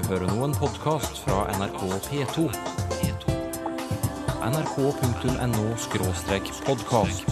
hører 0.00 0.26
nå 0.30 0.44
en 0.44 0.54
podkast 0.56 1.24
fra 1.24 1.38
NRK 1.58 1.82
P2. 2.08 2.38
nrk.no-podkast. 4.42 7.22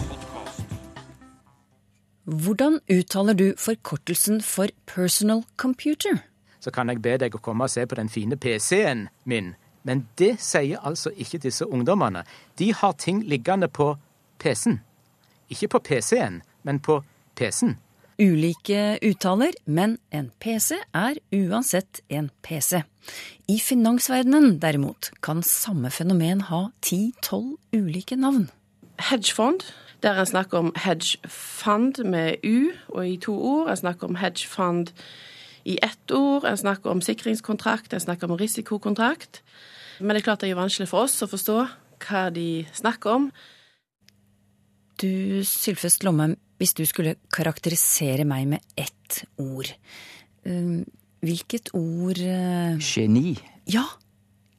Hvordan 2.25 2.81
uttaler 2.91 3.35
du 3.35 3.55
forkortelsen 3.59 4.43
for 4.43 4.67
personal 4.87 5.43
computer? 5.57 6.19
så 6.61 6.71
kan 6.71 6.89
jeg 6.89 7.03
be 7.03 7.17
deg 7.21 7.35
å 7.35 7.43
komme 7.43 7.67
og 7.67 7.73
se 7.73 7.87
på 7.89 7.97
den 7.99 8.13
fine 8.13 8.37
PC-en 8.37 9.09
min. 9.25 9.55
Men 9.83 10.05
det 10.21 10.35
sier 10.45 10.83
altså 10.85 11.11
ikke 11.17 11.41
disse 11.41 11.67
ungdommene. 11.67 12.25
De 12.59 12.73
har 12.77 12.93
ting 13.01 13.23
liggende 13.25 13.69
på 13.69 13.95
PC-en. 14.39 14.81
Ikke 15.49 15.69
på 15.69 15.81
PC-en, 15.89 16.43
men 16.63 16.81
på 16.85 17.01
PC-en. 17.37 17.79
Ulike 18.21 18.99
uttaler, 19.01 19.55
men 19.65 19.95
en 20.13 20.27
PC 20.41 20.75
er 20.93 21.17
uansett 21.33 22.03
en 22.13 22.29
PC. 22.45 22.83
I 23.49 23.57
finansverdenen 23.65 24.59
derimot 24.61 25.09
kan 25.25 25.41
samme 25.43 25.89
fenomen 25.91 26.43
ha 26.51 26.67
ti-tolv 26.85 27.57
ulike 27.73 28.17
navn. 28.17 28.51
hedgefond. 29.01 29.61
Der 30.03 30.13
er 30.13 30.25
snakk 30.25 30.53
om 30.55 30.73
hedgefund 30.77 32.05
med 32.05 32.35
U 32.45 32.73
og 32.89 33.09
i 33.09 33.17
to 33.17 33.43
ord. 33.43 33.71
En 33.71 33.77
snakker 33.77 34.07
om 34.07 34.15
hedgefund 34.15 34.93
i 35.65 35.79
ett 35.83 36.13
ord. 36.13 36.45
En 36.45 36.57
snakker 36.57 36.91
om 36.91 37.01
sikringskontrakt, 37.01 37.93
En 37.93 38.01
snakker 38.01 38.29
om 38.29 38.37
risikokontrakt. 38.37 39.43
Men 40.01 40.09
det 40.09 40.17
er 40.17 40.25
klart 40.25 40.41
det 40.41 40.51
er 40.51 40.55
vanskelig 40.55 40.89
for 40.89 41.09
oss 41.09 41.23
å 41.23 41.27
forstå 41.27 41.67
hva 42.09 42.29
de 42.31 42.67
snakker 42.73 43.11
om. 43.11 43.33
Du, 45.03 45.41
Sylfest 45.45 46.05
Lomheim, 46.05 46.37
hvis 46.61 46.77
du 46.77 46.85
skulle 46.89 47.17
karakterisere 47.33 48.27
meg 48.29 48.47
med 48.53 48.65
ett 48.77 49.23
ord, 49.41 49.71
eh, 50.45 50.81
hvilket 51.25 51.73
ord 51.77 52.21
eh, 52.21 52.77
Geni. 52.85 53.35
Ja, 53.71 53.87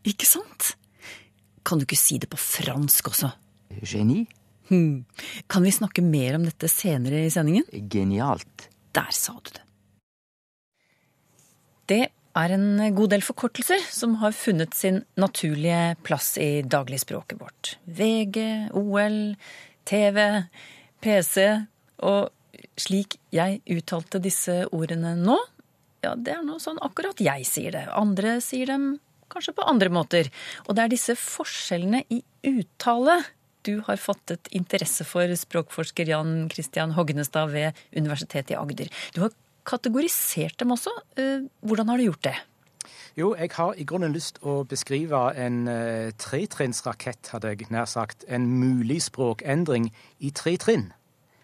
ikke 0.08 0.26
sant? 0.26 0.74
Kan 1.62 1.78
du 1.78 1.86
ikke 1.86 2.00
si 2.00 2.18
det 2.18 2.32
på 2.32 2.40
fransk 2.42 3.12
også? 3.14 3.30
Geni? 3.86 4.26
Hmm. 4.72 5.04
Kan 5.52 5.66
vi 5.68 5.74
snakke 5.76 6.02
mer 6.02 6.40
om 6.40 6.48
dette 6.48 6.70
senere 6.72 7.26
i 7.28 7.34
sendingen? 7.34 7.68
Genialt. 7.92 8.70
Der 8.96 9.12
sa 9.14 9.36
du 9.38 9.52
det. 9.54 9.66
Det 11.92 12.04
er 12.40 12.54
en 12.56 12.80
god 12.96 13.12
del 13.12 13.24
forkortelser 13.26 13.84
som 13.92 14.16
har 14.22 14.34
funnet 14.34 14.74
sin 14.78 15.02
naturlige 15.20 15.98
plass 16.08 16.38
i 16.40 16.64
dagligspråket 16.64 17.42
vårt. 17.42 17.76
VG, 17.84 18.72
OL, 18.80 19.36
TV, 19.86 20.48
PC 21.04 21.50
og 22.02 22.32
slik 22.80 23.18
jeg 23.34 23.62
uttalte 23.72 24.22
disse 24.22 24.64
ordene 24.72 25.16
nå, 25.20 25.38
ja, 26.02 26.16
det 26.18 26.34
er 26.34 26.46
nå 26.46 26.58
sånn 26.62 26.82
akkurat 26.82 27.20
jeg 27.22 27.46
sier 27.46 27.76
det. 27.76 27.86
Andre 27.94 28.40
sier 28.42 28.70
dem 28.72 28.96
kanskje 29.32 29.54
på 29.56 29.68
andre 29.70 29.92
måter. 29.94 30.32
Og 30.68 30.76
det 30.76 30.84
er 30.84 30.94
disse 30.94 31.16
forskjellene 31.20 32.04
i 32.12 32.22
uttale 32.50 33.22
du 33.62 33.76
har 33.86 34.00
fattet 34.02 34.50
interesse 34.58 35.06
for, 35.06 35.30
språkforsker 35.38 36.10
Jan 36.10 36.48
Christian 36.50 36.96
Hognestad 36.98 37.52
ved 37.54 37.78
Universitetet 37.94 38.56
i 38.56 38.58
Agder. 38.58 38.90
Du 39.14 39.22
har 39.22 39.36
kategorisert 39.70 40.58
dem 40.58 40.74
også. 40.74 40.94
Eh, 41.22 41.46
Hvordan 41.62 41.92
har 41.92 42.02
du 42.02 42.08
gjort 42.08 42.26
det? 42.26 42.38
Jo, 43.20 43.36
jeg 43.38 43.52
har 43.54 43.76
i 43.78 43.86
grunnen 43.86 44.16
lyst 44.16 44.40
å 44.42 44.64
beskrive 44.66 45.20
en 45.38 45.66
uh, 45.68 46.10
tretrinnsrakett, 46.18 47.30
hadde 47.36 47.52
jeg 47.52 47.68
nær 47.70 47.86
sagt. 47.86 48.24
En 48.26 48.48
mulig 48.48 49.02
språkendring 49.06 49.92
i 50.24 50.32
tre 50.34 50.56
trinn. 50.58 50.88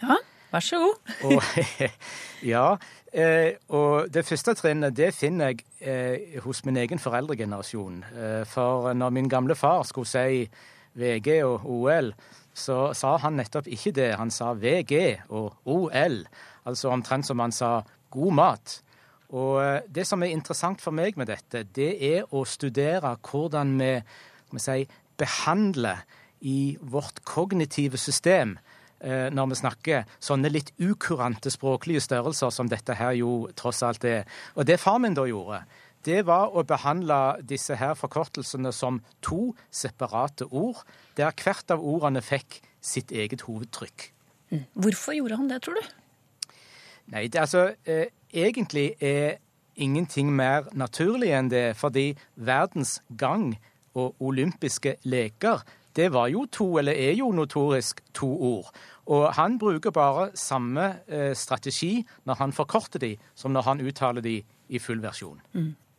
Ja, 0.02 0.18
vær 0.52 0.64
så 0.64 0.80
god. 0.82 1.12
Og, 1.30 1.44
ja, 2.54 2.66
eh, 3.14 3.58
og 3.70 4.10
det 4.14 4.26
første 4.28 4.56
trinnet 4.58 4.96
det 4.98 5.12
finner 5.16 5.54
jeg 5.54 5.66
eh, 5.82 6.40
hos 6.44 6.64
min 6.66 6.78
egen 6.78 7.02
foreldregenerasjon. 7.02 8.02
Eh, 8.04 8.44
for 8.50 8.94
når 8.94 9.16
min 9.16 9.30
gamle 9.30 9.56
far 9.56 9.84
skulle 9.88 10.10
si 10.10 10.48
VG 10.98 11.44
og 11.46 11.66
OL, 11.66 12.14
så 12.58 12.92
sa 12.98 13.18
han 13.22 13.38
nettopp 13.38 13.68
ikke 13.70 13.94
det. 13.94 14.12
Han 14.18 14.34
sa 14.34 14.54
VG 14.58 15.30
og 15.30 15.54
OL, 15.66 16.24
altså 16.66 16.90
omtrent 16.90 17.28
som 17.28 17.40
han 17.44 17.54
sa 17.54 17.82
god 18.10 18.34
mat. 18.34 18.80
Og 19.36 19.84
det 19.92 20.08
som 20.08 20.24
er 20.24 20.32
interessant 20.32 20.82
for 20.82 20.96
meg 20.96 21.18
med 21.20 21.28
dette, 21.30 21.66
det 21.76 21.92
er 22.00 22.32
å 22.32 22.46
studere 22.48 23.18
hvordan 23.28 23.76
vi, 23.82 23.92
vi 24.56 24.64
si, 24.64 24.86
behandler 25.20 26.06
i 26.48 26.78
vårt 26.82 27.24
kognitive 27.26 27.98
system 27.98 28.56
når 29.00 29.50
vi 29.52 29.56
snakker 29.60 30.06
sånne 30.24 30.50
litt 30.50 30.72
ukurante 30.82 31.52
språklige 31.54 32.02
størrelser 32.02 32.50
som 32.50 32.70
dette 32.72 32.96
her 32.98 33.14
jo 33.20 33.44
tross 33.54 33.84
alt 33.86 34.08
er. 34.10 34.24
Og 34.58 34.66
det 34.66 34.80
far 34.82 34.98
min 35.04 35.14
da 35.14 35.28
gjorde, 35.30 35.60
det 36.08 36.24
var 36.28 36.54
å 36.56 36.64
behandle 36.68 37.38
disse 37.46 37.76
her 37.78 37.96
forkortelsene 37.98 38.72
som 38.76 39.02
to 39.22 39.54
separate 39.70 40.48
ord, 40.50 40.84
der 41.18 41.34
hvert 41.36 41.74
av 41.74 41.84
ordene 41.84 42.24
fikk 42.24 42.62
sitt 42.82 43.12
eget 43.12 43.44
hovedtrykk. 43.48 44.12
Hvorfor 44.74 45.18
gjorde 45.18 45.40
han 45.40 45.50
det, 45.52 45.62
tror 45.66 45.80
du? 45.80 45.90
Nei, 47.12 47.28
det, 47.28 47.40
altså 47.40 47.74
eh, 47.88 48.08
egentlig 48.32 48.94
er 49.04 49.42
ingenting 49.76 50.32
mer 50.36 50.70
naturlig 50.76 51.34
enn 51.36 51.52
det, 51.52 51.76
fordi 51.80 52.14
verdens 52.36 52.98
gang 53.20 53.54
og 53.98 54.16
olympiske 54.24 54.98
leker, 55.08 55.64
det 55.98 56.12
var 56.14 56.30
jo 56.32 56.46
to, 56.52 56.68
eller 56.80 56.94
er 56.94 57.18
jo 57.18 57.32
notorisk 57.36 58.04
to 58.16 58.30
ord. 58.30 58.70
Og 59.08 59.32
han 59.38 59.58
bruker 59.60 59.94
bare 59.96 60.30
samme 60.38 60.92
eh, 61.08 61.34
strategi 61.38 62.06
når 62.28 62.40
han 62.44 62.54
forkorter 62.56 63.02
de, 63.02 63.16
som 63.36 63.56
når 63.56 63.68
han 63.72 63.84
uttaler 63.84 64.22
de 64.26 64.38
i 64.68 64.82
full 64.84 65.02
versjon. 65.04 65.42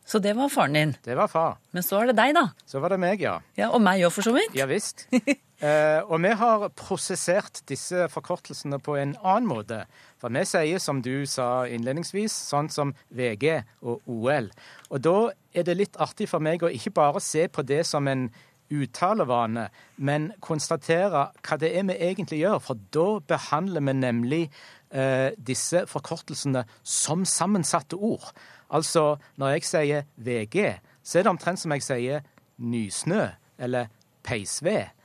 Så 0.09 0.17
det 0.23 0.33
var 0.37 0.49
faren 0.49 0.73
din. 0.73 0.95
Det 1.05 1.13
var 1.17 1.29
far. 1.29 1.59
Men 1.75 1.85
så 1.85 1.99
er 2.01 2.09
det 2.09 2.15
deg, 2.17 2.33
da. 2.33 2.47
Så 2.65 2.79
var 2.81 2.89
det 2.89 2.97
meg, 3.01 3.21
ja. 3.21 3.35
Ja, 3.59 3.67
Og 3.69 3.81
meg 3.85 4.01
òg, 4.01 4.13
for 4.15 4.25
så 4.25 4.33
vidt. 4.33 4.57
Ja 4.57 4.69
visst. 4.69 5.07
Eh, 5.59 5.99
og 6.07 6.21
vi 6.23 6.29
har 6.39 6.61
prosessert 6.79 7.57
disse 7.67 8.05
forkortelsene 8.07 8.77
på 8.79 8.93
en 8.95 9.09
annen 9.19 9.49
måte. 9.49 9.81
For 10.15 10.31
vi 10.31 10.45
sier, 10.47 10.79
som 10.79 11.01
du 11.03 11.25
sa 11.27 11.65
innledningsvis, 11.67 12.31
sånn 12.31 12.69
som 12.71 12.93
VG 13.11 13.57
og 13.83 13.99
OL. 14.07 14.47
Og 14.87 15.03
da 15.03 15.15
er 15.51 15.67
det 15.67 15.75
litt 15.75 15.99
artig 15.99 16.29
for 16.31 16.39
meg 16.39 16.63
å 16.63 16.71
ikke 16.71 16.93
bare 16.95 17.19
se 17.19 17.49
på 17.51 17.65
det 17.67 17.81
som 17.91 18.07
en 18.07 18.29
uttalevane, 18.71 19.67
men 19.97 20.31
konstatere 20.41 21.25
hva 21.45 21.57
det 21.59 21.71
er 21.77 21.87
vi 21.89 21.97
egentlig 22.09 22.41
gjør. 22.43 22.59
For 22.63 22.79
da 22.93 23.07
behandler 23.27 23.85
vi 23.85 23.95
nemlig 23.97 24.43
eh, 24.91 25.31
disse 25.35 25.85
forkortelsene 25.89 26.65
som 26.83 27.25
sammensatte 27.25 27.97
ord. 27.97 28.31
Altså, 28.69 29.17
når 29.37 29.55
jeg 29.57 29.65
sier 29.65 30.07
VG, 30.17 30.79
så 31.03 31.19
er 31.19 31.25
det 31.25 31.33
omtrent 31.33 31.61
som 31.61 31.73
jeg 31.73 31.85
sier 31.85 32.25
nysnø 32.57 33.25
eller 33.59 33.89
peisved. 34.23 34.95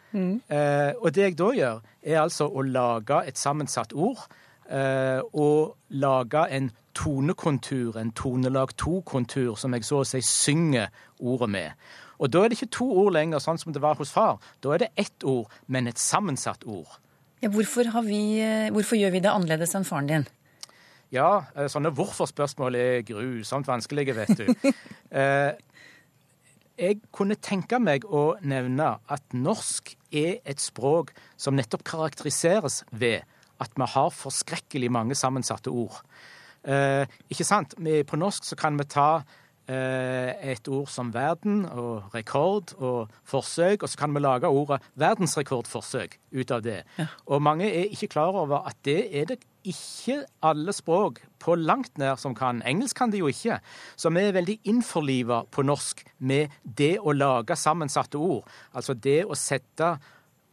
Eh, 0.49 0.93
og 1.01 1.15
det 1.15 1.23
jeg 1.23 1.39
da 1.39 1.51
gjør, 1.57 1.85
er 2.03 2.21
altså 2.23 2.49
å 2.49 2.63
lage 2.63 3.25
et 3.27 3.39
sammensatt 3.39 3.93
ord. 3.93 4.27
Eh, 4.71 5.21
og 5.33 5.77
lage 5.89 6.47
en 6.57 6.71
tonekontur, 6.95 7.99
en 7.99 8.13
tonelag 8.17 8.77
to-kontur, 8.77 9.57
som 9.61 9.75
jeg 9.75 9.85
så 9.85 10.01
å 10.01 10.07
si 10.09 10.23
synger 10.25 10.93
ordet 11.19 11.51
med. 11.51 11.89
Og 12.19 12.31
da 12.33 12.45
er 12.45 12.53
det 12.53 12.59
ikke 12.61 12.77
to 12.79 12.87
ord 13.05 13.15
lenger, 13.17 13.43
sånn 13.43 13.61
som 13.61 13.75
det 13.75 13.83
var 13.85 13.99
hos 14.01 14.13
far. 14.15 14.39
Da 14.65 14.75
er 14.75 14.85
det 14.85 14.93
ett 15.01 15.27
ord, 15.27 15.51
men 15.67 15.91
et 15.91 16.01
sammensatt 16.01 16.65
ord. 16.67 17.01
Ja, 17.43 17.51
hvorfor, 17.53 17.91
har 17.93 18.07
vi, 18.07 18.41
eh, 18.41 18.71
hvorfor 18.73 18.97
gjør 18.97 19.13
vi 19.17 19.21
det 19.25 19.33
annerledes 19.33 19.75
enn 19.77 19.85
faren 19.85 20.09
din? 20.09 20.27
Ja, 21.13 21.45
eh, 21.55 21.69
sånne 21.71 21.93
hvorfor-spørsmål 21.95 22.75
er 22.79 23.05
grusomt 23.07 23.69
vanskelige, 23.71 24.17
vet 24.17 24.37
du. 24.39 24.49
Eh, 25.15 25.53
jeg 26.75 26.97
kunne 27.15 27.37
tenke 27.39 27.79
meg 27.79 28.03
å 28.03 28.35
nevne 28.43 28.97
at 29.07 29.37
norsk 29.37 29.93
er 30.11 30.41
et 30.43 30.59
språk 30.59 31.13
som 31.39 31.55
nettopp 31.55 31.85
karakteriseres 31.87 32.81
ved 32.91 33.23
at 33.63 33.77
vi 33.79 33.87
har 33.93 34.11
forskrekkelig 34.11 34.91
mange 34.91 35.15
sammensatte 35.15 35.71
ord. 35.71 36.01
Eh, 36.67 37.07
ikke 37.31 37.47
sant? 37.47 37.77
Vi, 37.79 38.01
på 38.03 38.19
norsk 38.19 38.49
så 38.49 38.59
kan 38.59 38.75
vi 38.81 38.89
ta 38.91 39.23
et 39.69 40.69
ord 40.69 40.91
som 40.93 41.15
verden 41.15 41.65
og 41.65 42.15
rekord 42.15 42.75
og 42.77 43.15
forsøk, 43.25 43.83
og 43.83 43.89
så 43.89 43.99
kan 43.99 44.15
vi 44.15 44.21
lage 44.21 44.51
ordet 44.51 44.83
verdensrekordforsøk 45.01 46.19
ut 46.35 46.53
av 46.53 46.65
det. 46.67 46.83
Og 47.27 47.43
mange 47.43 47.71
er 47.71 47.89
ikke 47.89 48.13
klar 48.17 48.37
over 48.37 48.67
at 48.69 48.77
det 48.85 49.01
er 49.17 49.31
det 49.33 49.41
ikke 49.65 50.21
alle 50.45 50.73
språk 50.77 51.23
på 51.41 51.57
langt 51.57 51.97
nær 52.01 52.19
som 52.21 52.35
kan. 52.37 52.61
Engelsk 52.69 52.99
kan 52.99 53.13
de 53.13 53.23
jo 53.23 53.31
ikke. 53.33 53.59
Så 53.97 54.13
vi 54.13 54.25
er 54.25 54.37
veldig 54.37 54.59
innforliva 54.71 55.43
på 55.51 55.65
norsk 55.65 56.05
med 56.19 56.53
det 56.65 56.99
å 57.01 57.15
lage 57.17 57.57
sammensatte 57.57 58.21
ord. 58.21 58.45
Altså 58.77 58.95
det 58.95 59.23
å 59.25 59.37
sette 59.39 59.95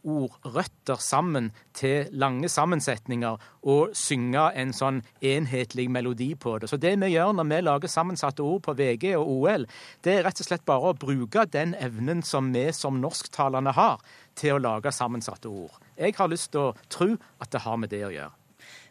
ordrøtter 0.02 1.00
sammen 1.00 1.50
til 1.76 2.10
lange 2.12 2.48
sammensetninger 2.50 3.38
og 3.70 3.94
synge 3.96 4.48
en 4.58 4.74
sånn 4.76 5.00
enhetlig 5.22 5.88
melodi 5.92 6.32
på 6.34 6.56
det. 6.58 6.70
Så 6.70 6.78
det 6.80 6.94
vi 7.00 7.12
gjør 7.14 7.36
når 7.38 7.48
vi 7.52 7.60
lager 7.62 7.92
sammensatte 7.92 8.44
ord 8.44 8.62
på 8.66 8.76
VG 8.78 9.14
og 9.18 9.30
OL, 9.36 9.66
det 10.02 10.18
er 10.18 10.26
rett 10.26 10.42
og 10.42 10.48
slett 10.48 10.66
bare 10.68 10.92
å 10.92 10.98
bruke 10.98 11.46
den 11.52 11.76
evnen 11.78 12.22
som 12.26 12.52
vi 12.54 12.68
som 12.76 13.00
norsktalende 13.02 13.74
har, 13.78 14.02
til 14.38 14.56
å 14.56 14.62
lage 14.62 14.92
sammensatte 14.94 15.50
ord. 15.50 15.74
Jeg 15.98 16.16
har 16.16 16.30
lyst 16.32 16.52
til 16.54 16.70
å 16.70 16.76
tro 16.88 17.12
at 17.38 17.52
det 17.52 17.66
har 17.66 17.76
med 17.80 17.92
det 17.92 18.06
å 18.06 18.14
gjøre. 18.14 18.41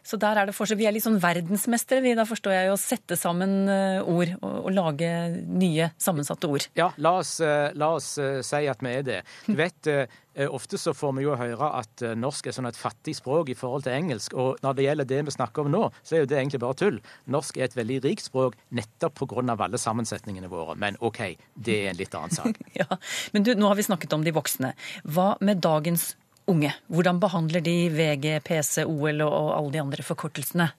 Så 0.02 0.18
der 0.20 0.38
er 0.38 0.48
det 0.48 0.54
forskjell. 0.56 0.80
Vi 0.80 0.88
er 0.88 0.94
litt 0.96 1.04
sånn 1.04 1.20
verdensmestere, 1.22 2.02
vi. 2.02 2.16
Da 2.18 2.26
forstår 2.28 2.56
jeg 2.56 2.70
jo 2.70 2.74
å 2.74 2.80
sette 2.80 3.18
sammen 3.18 3.70
eh, 3.70 4.00
ord 4.02 4.34
og, 4.40 4.56
og 4.66 4.74
lage 4.74 5.10
nye 5.46 5.92
sammensatte 6.00 6.50
ord. 6.50 6.66
Ja, 6.78 6.90
la 7.02 7.14
oss, 7.20 7.36
eh, 7.44 7.70
la 7.78 7.92
oss 7.98 8.16
eh, 8.18 8.40
si 8.46 8.64
at 8.70 8.82
vi 8.82 8.96
er 8.98 9.06
det. 9.06 9.22
Du 9.46 9.56
vet, 9.58 9.94
Ofte 10.32 10.78
så 10.80 10.94
får 10.96 11.10
vi 11.18 11.26
jo 11.26 11.34
høre 11.36 11.66
at 11.76 12.02
norsk 12.16 12.46
er 12.48 12.54
sånn 12.56 12.64
et 12.70 12.78
fattig 12.78 13.12
språk 13.18 13.50
i 13.52 13.56
forhold 13.58 13.84
til 13.84 13.92
engelsk. 13.92 14.32
Og 14.32 14.62
når 14.64 14.78
det 14.78 14.86
gjelder 14.86 15.08
det 15.10 15.18
vi 15.26 15.34
snakker 15.34 15.66
om 15.66 15.74
nå, 15.74 15.82
så 16.00 16.16
er 16.16 16.22
jo 16.22 16.30
det 16.30 16.38
egentlig 16.38 16.62
bare 16.62 16.78
tull. 16.80 17.00
Norsk 17.34 17.58
er 17.60 17.66
et 17.66 17.76
veldig 17.76 17.98
rikt 18.06 18.24
språk 18.30 18.56
nettopp 18.72 19.20
pga. 19.20 19.44
alle 19.52 19.76
sammensetningene 19.76 20.48
våre. 20.48 20.78
Men 20.80 20.96
OK, 21.04 21.20
det 21.52 21.76
er 21.82 21.90
en 21.90 22.00
litt 22.00 22.16
annen 22.16 22.32
sak. 22.32 22.56
Ja, 22.80 22.88
Men 23.36 23.44
du, 23.44 23.52
nå 23.52 23.68
har 23.68 23.76
vi 23.76 23.84
snakket 23.84 24.16
om 24.16 24.24
de 24.24 24.32
voksne. 24.32 24.72
Hva 25.04 25.34
med 25.44 25.60
dagens 25.60 26.14
unge? 26.50 26.72
Hvordan 26.88 27.20
behandler 27.22 27.64
de 27.64 27.76
VG, 27.92 28.40
PC, 28.46 28.84
OL 28.86 29.22
og, 29.26 29.52
alle 29.56 29.72
de 29.74 29.82
andre 29.82 30.06
forkortelsene? 30.06 30.70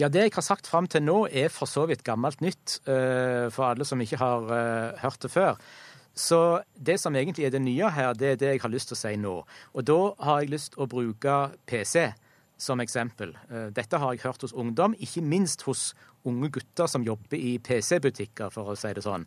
Ja, 0.00 0.08
Det 0.08 0.22
jeg 0.22 0.32
har 0.34 0.42
sagt 0.42 0.66
fram 0.66 0.88
til 0.88 1.02
nå, 1.04 1.28
er 1.30 1.52
for 1.52 1.68
så 1.68 1.86
vidt 1.86 2.04
gammelt 2.04 2.40
nytt 2.40 2.80
eh, 2.88 3.50
for 3.52 3.68
alle 3.68 3.84
som 3.84 4.00
ikke 4.00 4.18
har 4.18 4.52
eh, 4.56 5.00
hørt 5.02 5.22
det 5.22 5.30
før. 5.30 5.60
Så 6.14 6.60
det 6.76 6.98
som 7.00 7.14
egentlig 7.16 7.46
er 7.46 7.54
det 7.54 7.62
nye 7.62 7.88
her, 7.88 8.12
det 8.12 8.32
er 8.32 8.40
det 8.40 8.50
jeg 8.54 8.62
har 8.62 8.72
lyst 8.72 8.90
til 8.90 8.96
å 8.98 9.00
si 9.00 9.14
nå. 9.16 9.36
Og 9.72 9.84
da 9.88 10.00
har 10.26 10.42
jeg 10.42 10.52
lyst 10.52 10.74
til 10.74 10.84
å 10.84 10.90
bruke 10.90 11.36
PC 11.68 12.10
som 12.60 12.80
eksempel. 12.80 13.36
Eh, 13.50 13.68
dette 13.74 13.98
har 13.98 14.12
jeg 14.12 14.24
hørt 14.24 14.44
hos 14.44 14.52
ungdom, 14.52 14.96
ikke 14.98 15.24
minst 15.24 15.64
hos 15.68 15.92
unge 16.28 16.50
gutter 16.54 16.86
som 16.86 17.04
jobber 17.04 17.36
i 17.36 17.56
PC-butikker, 17.58 18.52
for 18.54 18.72
å 18.72 18.78
si 18.78 18.92
det 18.94 19.04
sånn. 19.04 19.26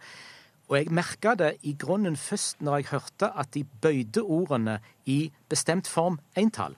Og 0.70 0.78
jeg 0.80 0.94
merka 0.94 1.36
det 1.38 1.56
i 1.62 1.76
grunnen 1.78 2.16
først 2.18 2.62
når 2.66 2.78
jeg 2.78 2.92
hørte 2.92 3.32
at 3.38 3.54
de 3.54 3.64
bøyde 3.64 4.24
ordene 4.24 4.80
i 5.06 5.32
bestemt 5.50 5.88
form 5.88 6.20
entall. 6.38 6.76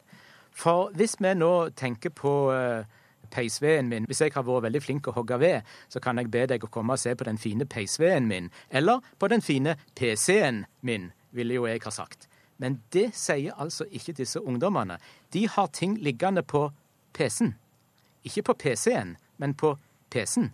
For 0.51 0.91
hvis 0.97 1.15
vi 1.21 1.33
nå 1.37 1.69
tenker 1.77 2.09
på 2.09 2.33
uh, 2.51 2.83
peisveden 3.31 3.89
min. 3.89 4.05
Hvis 4.05 4.21
jeg 4.21 4.31
har 4.33 4.45
vært 4.47 4.67
veldig 4.67 4.81
flink 4.83 5.07
å 5.07 5.13
hogge 5.15 5.39
ved, 5.39 5.67
så 5.89 5.99
kan 6.03 6.17
jeg 6.17 6.31
be 6.31 6.45
deg 6.49 6.63
å 6.63 6.71
komme 6.71 6.95
og 6.95 7.01
se 7.01 7.13
på 7.15 7.27
den 7.27 7.39
fine 7.41 7.67
peisveden 7.69 8.27
min. 8.29 8.49
Eller 8.69 9.03
på 9.19 9.29
den 9.31 9.43
fine 9.43 9.77
PC-en 9.95 10.65
min, 10.81 11.11
ville 11.31 11.57
jo 11.57 11.67
jeg 11.67 11.83
ha 11.83 11.93
sagt. 11.93 12.27
Men 12.57 12.79
det 12.93 13.11
sier 13.15 13.57
altså 13.57 13.85
ikke 13.91 14.15
disse 14.17 14.41
ungdommene. 14.41 14.97
De 15.33 15.47
har 15.47 15.67
ting 15.73 15.97
liggende 16.01 16.43
på 16.43 16.69
PC-en. 17.13 17.55
Ikke 18.23 18.43
på 18.49 18.57
PC-en, 18.63 19.17
men 19.37 19.53
på 19.53 19.75
PC-en. 20.09 20.51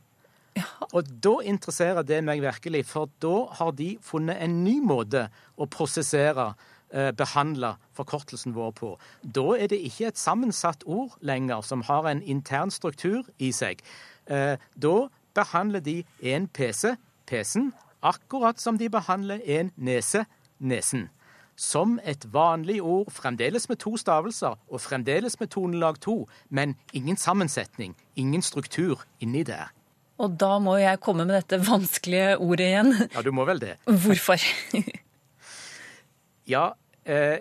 Ja. 0.58 0.68
Og 0.94 1.08
da 1.24 1.40
interesserer 1.50 2.06
det 2.06 2.20
meg 2.24 2.44
virkelig, 2.44 2.86
for 2.86 3.10
da 3.24 3.48
har 3.58 3.72
de 3.74 3.96
funnet 4.02 4.38
en 4.44 4.64
ny 4.64 4.78
måte 4.86 5.28
å 5.58 5.66
prosessere 5.66 6.54
Eh, 6.94 7.12
behandle 7.12 7.72
forkortelsen 7.98 8.54
vår 8.54 8.72
på. 8.78 8.90
Da 9.36 9.56
er 9.58 9.68
det 9.68 9.80
ikke 9.82 10.12
et 10.12 10.18
sammensatt 10.18 10.84
ord 10.86 11.16
lenger 11.26 11.62
som 11.66 11.82
har 11.82 12.06
en 12.06 12.22
intern 12.22 12.70
struktur 12.70 13.24
i 13.40 13.50
seg. 13.52 13.82
Eh, 14.30 14.62
da 14.78 15.08
behandler 15.34 15.80
de 15.80 16.04
en 16.22 16.46
PC, 16.48 16.94
PC-en, 17.26 17.74
akkurat 18.04 18.62
som 18.62 18.78
de 18.78 18.92
behandler 18.94 19.42
en 19.42 19.72
nese, 19.76 20.26
nesen. 20.60 21.10
Som 21.56 22.00
et 22.04 22.28
vanlig 22.34 22.84
ord, 22.84 23.10
fremdeles 23.10 23.70
med 23.70 23.82
to 23.82 23.98
stavelser 23.98 24.54
og 24.70 24.82
fremdeles 24.82 25.40
med 25.40 25.50
tonelag 25.50 26.00
to, 26.00 26.28
men 26.50 26.76
ingen 26.94 27.18
sammensetning, 27.18 27.96
ingen 28.16 28.42
struktur 28.42 29.02
inni 29.20 29.44
der. 29.44 29.74
Og 30.22 30.38
da 30.40 30.60
må 30.62 30.78
jeg 30.78 31.02
komme 31.02 31.26
med 31.26 31.40
dette 31.40 31.58
vanskelige 31.66 32.38
ordet 32.38 32.70
igjen. 32.70 32.94
Ja, 33.16 33.24
du 33.26 33.32
må 33.34 33.48
vel 33.50 33.62
det. 33.64 33.78
Hvorfor? 33.90 34.44
ja, 36.54 36.68
Eh, 37.06 37.40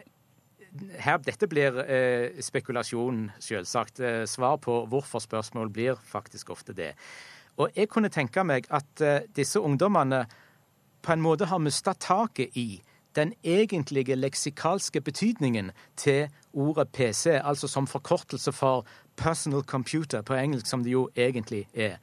her, 0.98 1.18
dette 1.22 1.48
blir 1.50 1.76
eh, 1.84 2.40
spekulasjon, 2.42 3.26
selvsagt. 3.42 4.00
Eh, 4.00 4.22
svar 4.26 4.56
på 4.62 4.82
hvorfor-spørsmål 4.90 5.70
blir 5.70 6.00
faktisk 6.04 6.50
ofte 6.50 6.72
det. 6.72 6.94
Og 7.60 7.70
jeg 7.76 7.90
kunne 7.92 8.10
tenke 8.12 8.44
meg 8.44 8.66
at 8.72 9.04
eh, 9.04 9.28
disse 9.36 9.60
ungdommene 9.60 10.24
på 11.02 11.12
en 11.12 11.22
måte 11.22 11.50
har 11.50 11.60
mista 11.62 11.92
taket 11.92 12.56
i 12.56 12.82
den 13.14 13.34
egentlige 13.44 14.16
leksikalske 14.16 15.02
betydningen 15.04 15.70
til 16.00 16.30
ordet 16.52 16.88
PC, 16.96 17.36
altså 17.44 17.68
som 17.68 17.86
forkortelse 17.86 18.52
for 18.56 18.86
personal 19.16 19.62
computer 19.62 20.22
på 20.22 20.34
engelsk, 20.34 20.66
som 20.66 20.84
det 20.84 20.94
jo 20.94 21.10
egentlig 21.16 21.66
er. 21.74 21.98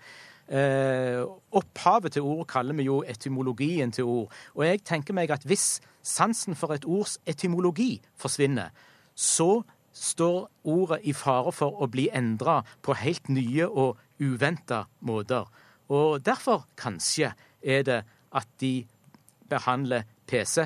Eh, 0.50 1.22
opphavet 1.54 2.16
til 2.16 2.26
ord 2.26 2.48
kaller 2.50 2.74
vi 2.74 2.88
jo 2.88 3.04
etymologien 3.06 3.92
til 3.94 4.04
ord. 4.10 4.32
Og 4.58 4.66
jeg 4.66 4.82
tenker 4.82 5.14
meg 5.14 5.30
at 5.30 5.46
hvis 5.46 5.78
sansen 6.02 6.58
for 6.58 6.74
et 6.74 6.88
ords 6.90 7.20
etymologi 7.30 8.00
forsvinner, 8.18 8.74
så 9.14 9.62
står 9.94 10.48
ordet 10.64 11.02
i 11.04 11.14
fare 11.14 11.52
for 11.54 11.82
å 11.82 11.90
bli 11.92 12.08
endra 12.16 12.64
på 12.82 12.96
helt 12.98 13.30
nye 13.30 13.68
og 13.68 14.00
uventa 14.20 14.86
måter. 15.06 15.46
Og 15.90 16.26
derfor, 16.26 16.66
kanskje, 16.78 17.34
er 17.62 17.84
det 17.86 18.02
at 18.34 18.48
de 18.62 18.86
behandler 19.50 20.06
PC 20.30 20.66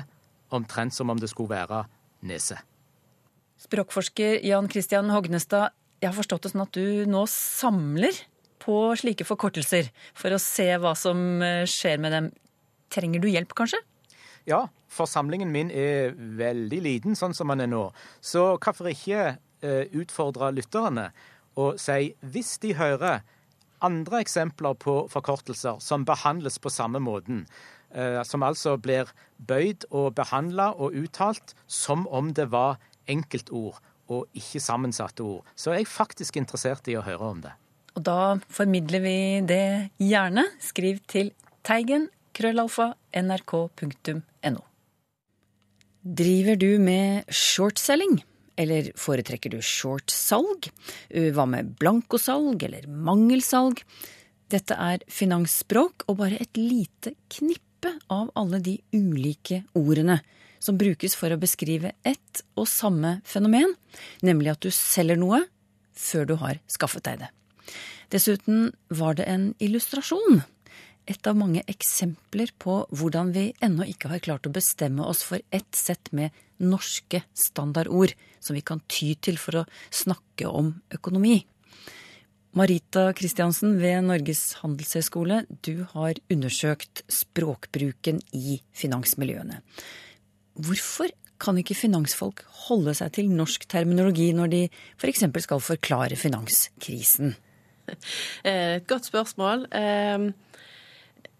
omtrent 0.54 0.94
som 0.94 1.10
om 1.10 1.20
det 1.20 1.30
skulle 1.32 1.56
være 1.56 1.84
nese. 2.28 2.60
Språkforsker 3.64 4.44
Jan 4.44 4.68
Christian 4.70 5.10
Hognestad, 5.10 5.72
jeg 6.00 6.10
har 6.10 6.16
forstått 6.16 6.44
det 6.44 6.52
sånn 6.52 6.66
at 6.66 6.76
du 6.76 7.08
nå 7.08 7.24
samler 7.30 8.16
på 8.64 8.78
slike 8.98 9.26
forkortelser 9.28 9.90
for 10.16 10.34
å 10.34 10.40
se 10.42 10.70
hva 10.80 10.94
som 10.98 11.42
eh, 11.44 11.64
skjer 11.68 12.00
med 12.02 12.16
dem. 12.16 12.30
Trenger 12.94 13.22
du 13.22 13.28
hjelp, 13.30 13.52
kanskje? 13.56 13.80
Ja, 14.48 14.66
forsamlingen 14.92 15.52
min 15.52 15.70
er 15.72 16.14
veldig 16.16 16.80
liten 16.84 17.18
sånn 17.18 17.34
som 17.36 17.52
den 17.52 17.64
er 17.66 17.70
nå. 17.72 17.84
Så 18.24 18.54
hvorfor 18.56 18.90
ikke 18.92 19.36
eh, 19.64 19.86
utfordre 19.92 20.52
lytterne 20.54 21.10
og 21.60 21.78
si 21.80 22.12
hvis 22.34 22.56
de 22.62 22.74
hører 22.78 23.22
andre 23.84 24.22
eksempler 24.24 24.76
på 24.80 25.04
forkortelser 25.12 25.80
som 25.84 26.06
behandles 26.08 26.58
på 26.62 26.72
samme 26.72 27.00
måten, 27.04 27.44
eh, 27.94 28.22
som 28.24 28.42
altså 28.46 28.76
blir 28.80 29.10
bøyd 29.38 29.88
og 29.90 30.14
behandla 30.18 30.72
og 30.78 30.96
uttalt 30.98 31.54
som 31.66 32.06
om 32.08 32.32
det 32.34 32.50
var 32.52 32.78
enkeltord 33.10 33.80
og 34.12 34.28
ikke 34.36 34.60
sammensatte 34.60 35.24
ord, 35.24 35.44
så 35.56 35.72
er 35.72 35.82
jeg 35.82 35.92
faktisk 35.92 36.36
interessert 36.40 36.88
i 36.88 36.96
å 36.98 37.04
høre 37.04 37.32
om 37.32 37.44
det. 37.44 37.52
Og 37.94 38.02
da 38.06 38.36
formidler 38.50 39.02
vi 39.04 39.16
det 39.46 39.64
gjerne. 40.02 40.46
Skriv 40.62 41.00
til 41.10 41.32
Teigen 41.64 42.08
krøllalfa 42.34 42.92
nrk.no. 43.14 44.62
Driver 46.04 46.58
du 46.60 46.70
med 46.82 47.30
shortselling? 47.32 48.18
Eller 48.60 48.90
foretrekker 48.98 49.54
du 49.54 49.60
shortsalg? 49.64 50.68
Hva 51.10 51.46
med 51.48 51.74
blankosalg 51.80 52.66
eller 52.66 52.86
mangelsalg? 52.90 53.80
Dette 54.50 54.76
er 54.76 55.06
finansspråk 55.10 56.04
og 56.10 56.18
bare 56.20 56.38
et 56.42 56.58
lite 56.60 57.14
knippe 57.32 57.94
av 58.12 58.30
alle 58.38 58.60
de 58.64 58.76
ulike 58.94 59.62
ordene 59.78 60.18
som 60.62 60.78
brukes 60.80 61.16
for 61.18 61.32
å 61.32 61.40
beskrive 61.40 61.92
ett 62.06 62.44
og 62.56 62.68
samme 62.70 63.18
fenomen, 63.28 63.74
nemlig 64.24 64.54
at 64.54 64.64
du 64.64 64.70
selger 64.72 65.18
noe 65.20 65.42
før 65.94 66.28
du 66.28 66.36
har 66.40 66.60
skaffet 66.70 67.04
deg 67.08 67.24
det. 67.24 67.32
Dessuten 68.12 68.72
var 68.88 69.14
det 69.18 69.28
en 69.30 69.52
illustrasjon 69.62 70.42
et 71.10 71.26
av 71.28 71.36
mange 71.36 71.62
eksempler 71.68 72.52
på 72.60 72.78
hvordan 72.94 73.32
vi 73.34 73.48
ennå 73.64 73.86
ikke 73.92 74.10
har 74.12 74.22
klart 74.24 74.46
å 74.48 74.52
bestemme 74.54 75.04
oss 75.04 75.24
for 75.26 75.42
ett 75.52 75.76
sett 75.76 76.10
med 76.16 76.32
norske 76.62 77.20
standardord 77.36 78.14
som 78.40 78.56
vi 78.56 78.62
kan 78.64 78.80
ty 78.88 79.12
til 79.20 79.36
for 79.40 79.62
å 79.62 79.66
snakke 79.92 80.48
om 80.48 80.72
økonomi. 80.94 81.42
Marita 82.54 83.08
Kristiansen 83.18 83.80
ved 83.82 84.06
Norges 84.06 84.60
handelshøyskole, 84.60 85.42
du 85.66 85.84
har 85.90 86.20
undersøkt 86.30 87.02
språkbruken 87.10 88.20
i 88.38 88.60
finansmiljøene. 88.78 89.58
Hvorfor 90.54 91.10
kan 91.42 91.58
ikke 91.58 91.74
finansfolk 91.76 92.44
holde 92.68 92.94
seg 92.96 93.10
til 93.16 93.32
norsk 93.34 93.66
terminologi 93.68 94.30
når 94.38 94.52
de 94.52 94.62
f.eks. 94.70 95.26
For 95.26 95.44
skal 95.44 95.66
forklare 95.66 96.16
finanskrisen? 96.16 97.34
Eh, 98.44 98.76
et 98.76 98.86
godt 98.86 99.08
spørsmål. 99.08 99.66
Eh, 99.72 100.28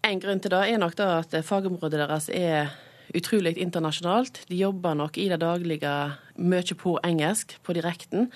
en 0.05 0.21
grunn 0.21 0.41
til 0.41 0.53
det 0.53 0.63
er 0.69 0.81
nok 0.81 0.97
da 0.97 1.07
at 1.19 1.33
fagområdet 1.45 2.01
deres 2.01 2.29
er 2.29 2.73
utrolig 3.15 3.55
internasjonalt. 3.61 4.43
De 4.49 4.57
jobber 4.59 4.95
nok 4.97 5.17
i 5.17 5.27
det 5.31 5.39
daglige 5.41 5.95
mye 6.35 6.77
på 6.77 6.97
engelsk, 7.05 7.57
på 7.63 7.75
direkten. 7.77 8.29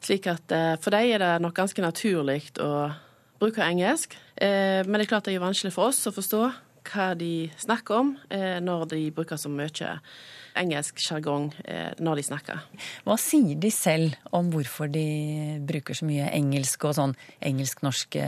Slik 0.00 0.28
at 0.30 0.52
eh, 0.54 0.76
for 0.80 0.94
dem 0.94 1.14
er 1.14 1.22
det 1.22 1.32
nok 1.44 1.56
ganske 1.56 1.84
naturlig 1.84 2.42
å 2.60 2.90
bruke 3.40 3.64
engelsk. 3.64 4.16
Eh, 4.36 4.82
men 4.86 4.98
det 4.98 5.06
er 5.06 5.12
klart 5.14 5.28
det 5.28 5.36
er 5.36 5.44
vanskelig 5.44 5.74
for 5.74 5.90
oss 5.90 6.06
å 6.08 6.14
forstå 6.14 6.44
hva 6.90 7.12
de 7.18 7.48
snakker 7.60 8.02
om 8.02 8.12
eh, 8.28 8.58
når 8.62 8.86
de 8.92 9.00
bruker 9.14 9.40
så 9.40 9.50
mye 9.52 9.96
engelsk 10.60 10.98
sjargong 10.98 11.52
når 12.02 12.18
de 12.18 12.22
snakker. 12.26 12.62
Hva 13.06 13.14
sier 13.22 13.54
de 13.62 13.70
selv 13.70 14.16
om 14.34 14.48
hvorfor 14.50 14.90
de 14.90 15.60
bruker 15.62 15.94
så 15.94 16.08
mye 16.08 16.26
engelsk 16.34 16.88
og 16.90 16.96
sånn 16.98 17.14
engelsk-norske 17.46 18.24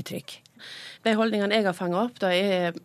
uttrykk? 0.00 0.38
De 1.06 1.14
holdningene 1.18 1.60
jeg 1.60 1.68
har 1.68 1.76
fanga 1.76 2.04
opp, 2.06 2.18
det 2.22 2.32
er 2.36 2.80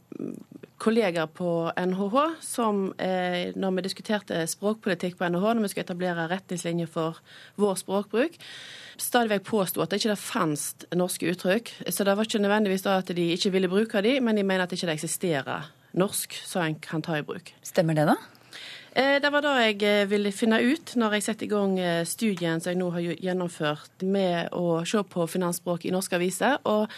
kollegaer 0.81 1.29
på 1.31 1.71
NHH 1.79 2.15
som, 2.43 2.93
eh, 2.99 3.53
når 3.55 3.77
vi 3.77 3.85
diskuterte 3.87 4.41
språkpolitikk 4.47 5.17
på 5.17 5.29
NHH, 5.29 5.53
når 5.55 5.61
vi 5.61 5.71
skulle 5.71 5.85
etablere 5.87 6.27
retningslinjer 6.29 6.89
for 6.91 7.21
vår 7.57 7.79
språkbruk, 7.79 8.35
stadig 8.97 9.31
vekk 9.31 9.47
påsto 9.47 9.81
at 9.81 9.89
det 9.89 10.01
ikke 10.03 10.19
fantes 10.19 10.75
norske 10.95 11.31
uttrykk. 11.31 11.71
Så 11.89 12.03
det 12.03 12.15
var 12.17 12.27
ikke 12.27 12.43
nødvendigvis 12.43 12.85
da 12.85 12.99
at 12.99 13.07
de 13.07 13.31
ikke 13.33 13.51
ville 13.55 13.71
bruke 13.71 14.01
de, 14.01 14.19
men 14.19 14.35
de 14.35 14.43
mener 14.43 14.63
at 14.63 14.69
det 14.69 14.81
ikke 14.81 14.97
eksisterer 14.97 15.71
norsk 15.95 16.35
som 16.43 16.61
en 16.61 16.75
kan 16.75 17.01
ta 17.01 17.17
i 17.17 17.23
bruk. 17.23 17.53
Stemmer 17.63 17.95
det, 17.95 18.07
da? 18.11 18.15
Eh, 18.95 19.21
det 19.21 19.31
var 19.31 19.43
det 19.43 19.53
jeg 19.59 19.81
eh, 19.83 20.09
ville 20.09 20.31
finne 20.31 20.61
ut 20.63 20.93
når 20.95 21.17
jeg 21.17 21.23
setter 21.23 21.47
i 21.47 21.51
gang 21.51 21.79
eh, 21.79 22.05
studien 22.07 22.61
som 22.61 22.71
jeg 22.71 22.79
nå 22.79 22.89
har 22.95 23.03
gjennomført 23.03 24.05
med 24.07 24.53
å 24.55 24.83
se 24.87 25.01
på 25.03 25.27
finansspråk 25.27 25.83
i 25.85 25.91
norske 25.91 26.15
aviser. 26.15 26.59
og 26.63 26.91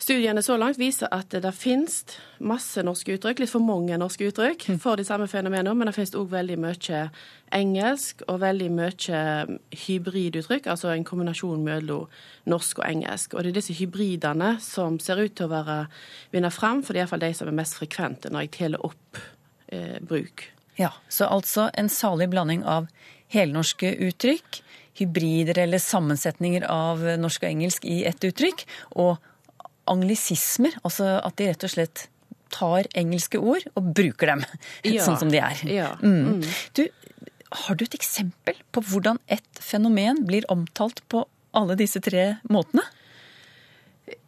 Studiene 0.00 0.40
så 0.40 0.54
langt 0.56 0.78
viser 0.80 1.10
at 1.12 1.34
det 1.44 1.50
finnes 1.52 1.98
masse 2.40 2.80
norske 2.86 3.18
uttrykk, 3.18 3.42
litt 3.42 3.52
for 3.52 3.60
mange 3.60 3.98
norske 4.00 4.30
uttrykk 4.30 4.64
mm. 4.72 4.78
for 4.80 4.96
de 4.96 5.04
samme 5.04 5.26
fenomenene, 5.28 5.74
men 5.76 5.90
det 5.90 5.94
finnes 5.98 6.14
òg 6.16 6.30
veldig 6.32 6.56
mye 6.62 7.02
engelsk 7.52 8.24
og 8.24 8.40
veldig 8.40 8.70
mye 8.78 9.20
hybriduttrykk, 9.82 10.70
altså 10.72 10.94
en 10.94 11.04
kombinasjon 11.04 11.60
mellom 11.66 12.08
norsk 12.48 12.80
og 12.80 12.88
engelsk. 12.88 13.36
Og 13.36 13.44
det 13.44 13.52
er 13.52 13.58
disse 13.60 13.76
hybridene 13.76 14.54
som 14.64 14.96
ser 15.04 15.20
ut 15.20 15.36
til 15.36 15.50
å 15.50 15.52
være 15.52 15.78
vinne 16.32 16.52
fram, 16.54 16.80
for 16.80 16.96
det 16.96 17.02
er 17.02 17.04
iallfall 17.04 17.26
de 17.26 17.32
som 17.36 17.52
er 17.52 17.60
mest 17.60 17.76
frekvente 17.76 18.32
når 18.32 18.48
jeg 18.48 18.54
teller 18.56 18.88
opp 18.88 19.20
eh, 19.68 20.00
bruk. 20.00 20.48
Ja, 20.80 20.94
Så 21.12 21.28
altså 21.28 21.68
en 21.76 21.92
salig 21.92 22.30
blanding 22.32 22.64
av 22.64 22.88
helnorske 23.28 23.92
uttrykk, 24.08 24.62
hybrider 24.96 25.60
eller 25.60 25.82
sammensetninger 25.82 26.64
av 26.72 27.04
norsk 27.20 27.44
og 27.44 27.52
engelsk 27.52 27.84
i 27.84 28.06
ett 28.08 28.24
uttrykk, 28.24 28.64
og 28.96 29.20
anglisismer. 29.92 30.76
Altså 30.86 31.18
at 31.20 31.36
de 31.40 31.50
rett 31.50 31.66
og 31.66 31.74
slett 31.74 32.06
tar 32.50 32.88
engelske 32.98 33.38
ord 33.38 33.66
og 33.78 33.92
bruker 33.94 34.32
dem 34.32 34.44
ja. 34.86 35.04
sånn 35.04 35.20
som 35.20 35.32
de 35.32 35.42
er. 35.42 35.64
Ja. 35.70 35.90
Mm. 36.02 36.42
Du, 36.76 36.86
har 37.66 37.78
du 37.78 37.84
et 37.86 37.98
eksempel 37.98 38.58
på 38.74 38.84
hvordan 38.90 39.20
et 39.30 39.62
fenomen 39.62 40.24
blir 40.28 40.46
omtalt 40.52 41.02
på 41.10 41.24
alle 41.56 41.76
disse 41.78 42.02
tre 42.02 42.36
måtene? 42.50 42.84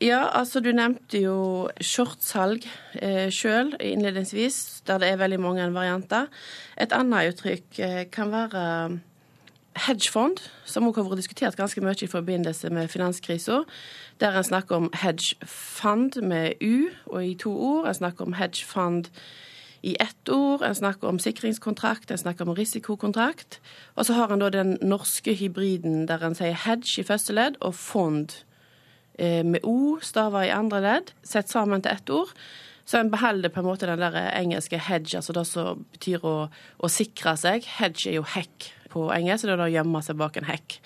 Ja, 0.02 0.28
altså 0.38 0.60
du 0.62 0.70
nevnte 0.74 1.18
jo 1.18 1.36
shortsalg 1.82 2.64
eh, 2.98 3.26
sjøl 3.34 3.72
innledningsvis, 3.82 4.82
der 4.86 5.02
det 5.02 5.08
er 5.10 5.18
veldig 5.18 5.40
mange 5.42 5.66
varianter. 5.74 6.28
Et 6.78 6.94
annet 6.94 7.32
uttrykk 7.32 7.80
eh, 7.82 8.02
kan 8.14 8.30
være 8.30 8.62
hedgefond, 9.76 10.40
som 10.64 10.86
også 10.86 11.02
har 11.02 11.10
vært 11.10 11.22
diskutert 11.22 11.56
ganske 11.56 11.80
mye 11.80 11.96
i 12.02 12.10
forbindelse 12.10 12.70
med 12.70 12.88
finanskrisa. 12.88 13.62
Der 14.20 14.36
en 14.36 14.44
snakker 14.44 14.76
om 14.76 14.90
hedgefund 14.94 16.20
med 16.22 16.52
U 16.60 16.90
og 17.06 17.26
i 17.26 17.34
to 17.34 17.52
ord. 17.52 17.88
En 17.88 17.94
snakker 17.94 18.24
om 18.24 18.32
hedgefund 18.32 19.10
i 19.82 19.96
ett 20.00 20.28
ord. 20.28 20.62
En 20.62 20.74
snakker 20.74 21.08
om 21.08 21.18
sikringskontrakt, 21.18 22.10
en 22.10 22.18
snakker 22.18 22.44
om 22.44 22.54
risikokontrakt. 22.54 23.60
Og 23.94 24.06
så 24.06 24.12
har 24.12 24.32
en 24.32 24.40
da 24.40 24.50
den 24.50 24.78
norske 24.82 25.34
hybriden 25.34 26.06
der 26.08 26.26
en 26.26 26.38
sier 26.38 26.58
hedge 26.66 27.00
i 27.00 27.06
første 27.06 27.34
ledd 27.34 27.58
og 27.60 27.74
fond 27.74 28.44
eh, 29.18 29.44
med 29.44 29.64
O 29.64 29.98
staver 30.00 30.46
i 30.46 30.54
andre 30.54 30.80
ledd, 30.80 31.16
sett 31.24 31.50
sammen 31.50 31.82
til 31.82 31.96
ett 31.96 32.10
ord. 32.10 32.36
Så 32.88 32.98
en 32.98 33.12
beholder 33.12 33.52
på 33.52 33.62
en 33.62 33.68
måte 33.68 33.86
den 33.88 34.02
der 34.02 34.16
engelske 34.34 34.80
hedge, 34.88 35.16
altså 35.20 35.34
det 35.36 35.46
som 35.48 35.84
betyr 35.94 36.24
å, 36.26 36.36
å 36.50 36.90
sikre 36.90 37.36
seg. 37.38 37.66
Hedge 37.78 38.10
er 38.10 38.18
jo 38.18 38.26
hekk 38.34 38.72
på 38.92 39.06
engelsk, 39.14 39.46
det 39.48 39.56
er 39.56 39.64
å 39.64 39.72
gjemme 39.72 40.02
seg 40.04 40.18
bak 40.20 40.38
en 40.40 40.48
hekk. 40.50 40.78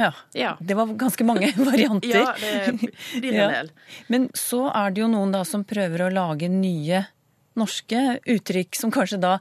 Ja. 0.00 0.12
ja. 0.32 0.56
Det 0.60 0.76
var 0.78 0.92
ganske 0.98 1.24
mange 1.24 1.52
varianter. 1.70 2.20
ja, 2.20 2.34
det 2.40 2.78
blir 3.20 3.34
en 3.34 3.56
del. 3.56 3.72
Ja. 3.72 4.06
Men 4.12 4.30
så 4.38 4.66
er 4.70 4.94
det 4.94 5.04
jo 5.04 5.10
noen 5.12 5.34
da 5.34 5.42
som 5.48 5.66
prøver 5.68 6.06
å 6.06 6.12
lage 6.12 6.48
nye 6.52 7.04
norske 7.58 8.22
uttrykk 8.32 8.78
som 8.78 8.92
kanskje 8.94 9.20
da 9.20 9.36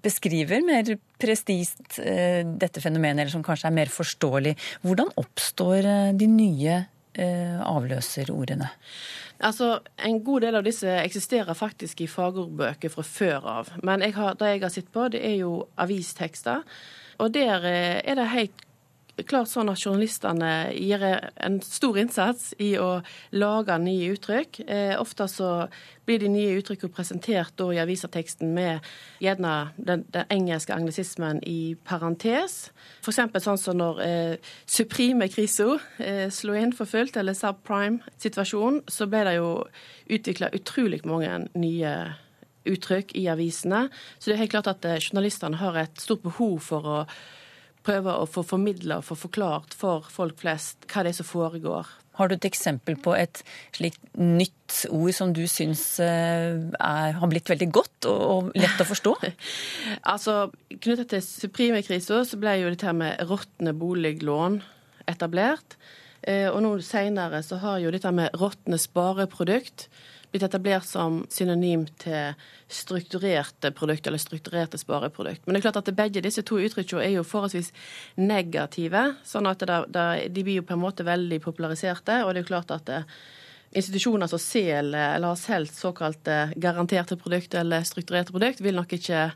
beskriver 0.00 0.62
mer 0.64 0.94
prestist 1.20 1.98
eh, 2.00 2.40
dette 2.44 2.80
fenomenet, 2.80 3.26
eller 3.26 3.34
som 3.34 3.44
kanskje 3.44 3.68
er 3.68 3.76
mer 3.76 3.90
forståelig. 3.92 4.54
Hvordan 4.86 5.12
oppstår 5.20 5.88
eh, 5.90 6.12
de 6.16 6.28
nye 6.30 6.78
eh, 7.12 7.58
avløserordene? 7.60 8.70
Altså, 9.40 9.80
En 9.98 10.22
god 10.24 10.40
del 10.40 10.56
av 10.56 10.64
disse 10.64 10.88
eksisterer 11.00 11.54
faktisk 11.54 12.00
i 12.00 12.08
fagordbøker 12.10 12.92
fra 12.92 13.02
før 13.02 13.46
av. 13.48 13.70
Men 13.82 14.02
jeg 14.02 14.14
har, 14.14 14.34
det 14.34 14.54
jeg 14.54 14.62
har 14.62 14.74
sett 14.74 14.90
på, 14.92 15.08
det 15.08 15.24
er 15.24 15.38
jo 15.40 15.54
avistekster 15.80 16.64
og 17.20 17.34
der 17.34 17.64
eh, 17.68 18.00
er 18.04 18.16
det 18.18 18.28
helt 18.32 18.66
klart 19.28 19.50
sånn 19.50 19.70
at 19.72 19.80
journalistene 19.82 20.70
gir 20.74 21.02
en 21.02 21.58
stor 21.64 21.98
innsats 22.00 22.52
i 22.62 22.72
å 22.80 23.00
lage 23.34 23.76
nye 23.82 24.12
uttrykk. 24.14 24.60
Eh, 24.66 24.94
ofte 25.00 25.26
så 25.30 25.50
blir 26.06 26.22
de 26.22 26.30
nye 26.32 26.56
uttrykkene 26.58 26.94
presentert 26.94 27.54
da 27.60 27.68
i 27.74 27.80
aviserteksten 27.82 28.54
med 28.54 28.86
gjerne 29.22 29.54
den, 29.76 30.06
den 30.14 30.30
engelske 30.32 30.74
anglisismen 30.74 31.42
i 31.46 31.74
parentes. 31.86 32.70
F.eks. 33.04 33.20
sånn 33.44 33.60
som 33.60 33.78
når 33.80 34.02
eh, 34.06 34.54
supreme-krisa 34.66 35.68
eh, 35.98 36.26
slo 36.34 36.56
inn 36.58 36.74
for 36.76 36.90
fullt, 36.90 37.18
eller 37.20 37.36
subprime-situasjonen, 37.38 38.82
så 38.90 39.06
ble 39.10 39.26
det 39.28 39.36
jo 39.38 39.52
utvikla 40.10 40.50
utrolig 40.56 41.04
mange 41.06 41.44
nye 41.54 41.94
uttrykk 42.68 43.14
i 43.16 43.26
avisene. 43.30 43.88
Så 44.18 44.30
det 44.30 44.36
er 44.36 44.42
helt 44.44 44.56
klart 44.56 44.70
at 44.70 44.88
eh, 44.88 45.00
journalistene 45.00 45.60
har 45.60 45.78
et 45.80 46.00
stort 46.00 46.24
behov 46.26 46.58
for 46.64 46.88
å 46.88 46.98
prøve 47.86 48.12
å 48.12 48.28
få 48.28 48.44
formidla 48.46 49.00
og 49.00 49.08
få 49.08 49.16
forklart 49.28 49.74
for 49.76 50.06
folk 50.12 50.40
flest 50.42 50.86
hva 50.90 51.04
det 51.04 51.14
er 51.14 51.20
som 51.20 51.28
foregår. 51.28 51.88
Har 52.18 52.28
du 52.28 52.34
et 52.34 52.48
eksempel 52.48 52.98
på 53.00 53.14
et 53.16 53.40
slikt 53.76 54.02
nytt 54.18 54.82
ord 54.92 55.12
som 55.16 55.32
du 55.32 55.46
syns 55.48 55.84
eh, 56.04 56.58
har 56.76 57.30
blitt 57.30 57.48
veldig 57.48 57.70
godt 57.72 58.08
og, 58.10 58.20
og 58.20 58.50
lett 58.58 58.82
å 58.82 58.88
forstå? 58.88 59.14
altså, 60.12 60.36
Knytta 60.74 61.06
til 61.14 61.24
suprimekrisa 61.24 62.20
så 62.28 62.40
ble 62.40 62.58
jo 62.60 62.74
dette 62.74 62.92
med 62.96 63.22
råtne 63.30 63.72
boliglån 63.78 64.60
etablert. 65.08 65.78
Eh, 66.20 66.50
og 66.50 66.60
nå 66.66 66.74
seinere 66.84 67.40
så 67.46 67.60
har 67.62 67.80
jo 67.80 67.92
dette 67.94 68.12
med 68.12 68.36
råtne 68.36 68.76
spareprodukt 68.80 69.88
blitt 70.30 70.46
etablert 70.46 70.86
som 70.86 71.24
synonym 71.32 71.86
til 72.00 72.36
strukturerte 72.70 73.72
produkter, 73.74 74.12
eller 74.12 74.22
strukturerte 74.22 74.78
spareprodukt. 74.78 75.42
Men 75.44 75.54
det 75.54 75.60
er 75.60 75.66
klart 75.68 75.80
at 75.82 75.92
begge 75.96 76.22
disse 76.24 76.44
to 76.46 76.60
uttrykkene 76.62 77.02
er 77.04 77.16
jo 77.16 77.26
forholdsvis 77.26 77.72
negative, 78.20 79.04
sånn 79.26 79.50
at 79.50 79.66
det, 79.66 79.82
det, 79.94 80.06
de 80.34 80.46
blir 80.46 80.60
jo 80.60 80.66
på 80.68 80.76
en 80.76 80.84
måte 80.84 81.06
veldig 81.06 81.40
populariserte. 81.42 82.22
Og 82.24 82.32
det 82.32 82.42
er 82.42 82.46
jo 82.46 82.52
klart 82.52 82.74
at 82.76 82.86
det, 82.90 83.02
eh, 83.04 83.38
institusjoner 83.70 84.26
som 84.26 84.40
selger 84.42 85.14
eller 85.14 85.30
har 85.30 85.38
solgt 85.38 85.76
såkalte 85.78 86.36
garanterte 86.58 87.14
produkter 87.16 87.60
eller 87.60 87.84
strukturerte 87.86 88.34
produkter, 88.34 88.64
vil 88.66 88.74
nok 88.74 88.96
ikke 88.96 89.28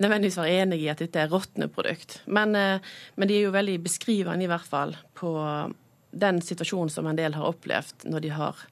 nødvendigvis 0.00 0.38
være 0.40 0.60
enig 0.62 0.78
i 0.82 0.90
at 0.90 1.02
dette 1.04 1.20
er 1.20 1.32
råtne 1.32 1.68
produkt. 1.72 2.20
Men, 2.26 2.54
eh, 2.56 2.80
men 3.16 3.28
de 3.28 3.36
er 3.36 3.46
jo 3.46 3.54
veldig 3.54 3.78
beskrivende, 3.84 4.44
i 4.44 4.50
hvert 4.50 4.68
fall, 4.68 4.96
på 5.14 5.34
den 6.14 6.40
situasjonen 6.40 6.90
som 6.90 7.06
en 7.06 7.18
del 7.18 7.34
har 7.34 7.50
opplevd 7.50 8.06
når 8.08 8.24
de 8.24 8.32
har 8.34 8.64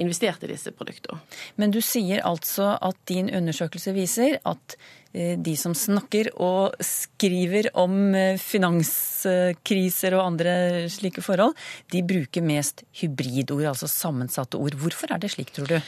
investert 0.00 0.44
i 0.44 0.50
disse 0.50 0.72
produktene. 0.74 1.20
Men 1.60 1.72
du 1.74 1.80
sier 1.84 2.24
altså 2.26 2.74
at 2.82 2.98
din 3.10 3.30
undersøkelse 3.34 3.94
viser 3.96 4.38
at 4.48 4.76
eh, 5.12 5.34
de 5.38 5.54
som 5.58 5.74
snakker 5.76 6.32
og 6.42 6.74
skriver 6.84 7.70
om 7.80 8.14
eh, 8.18 8.40
finanskriser 8.40 10.16
og 10.18 10.26
andre 10.26 10.56
slike 10.92 11.24
forhold, 11.24 11.54
de 11.92 12.02
bruker 12.06 12.44
mest 12.44 12.84
hybridord, 13.00 13.66
altså 13.74 13.90
sammensatte 13.90 14.60
ord. 14.60 14.78
Hvorfor 14.80 15.14
er 15.14 15.22
det 15.22 15.34
slik, 15.36 15.54
tror 15.54 15.76
du? 15.76 15.78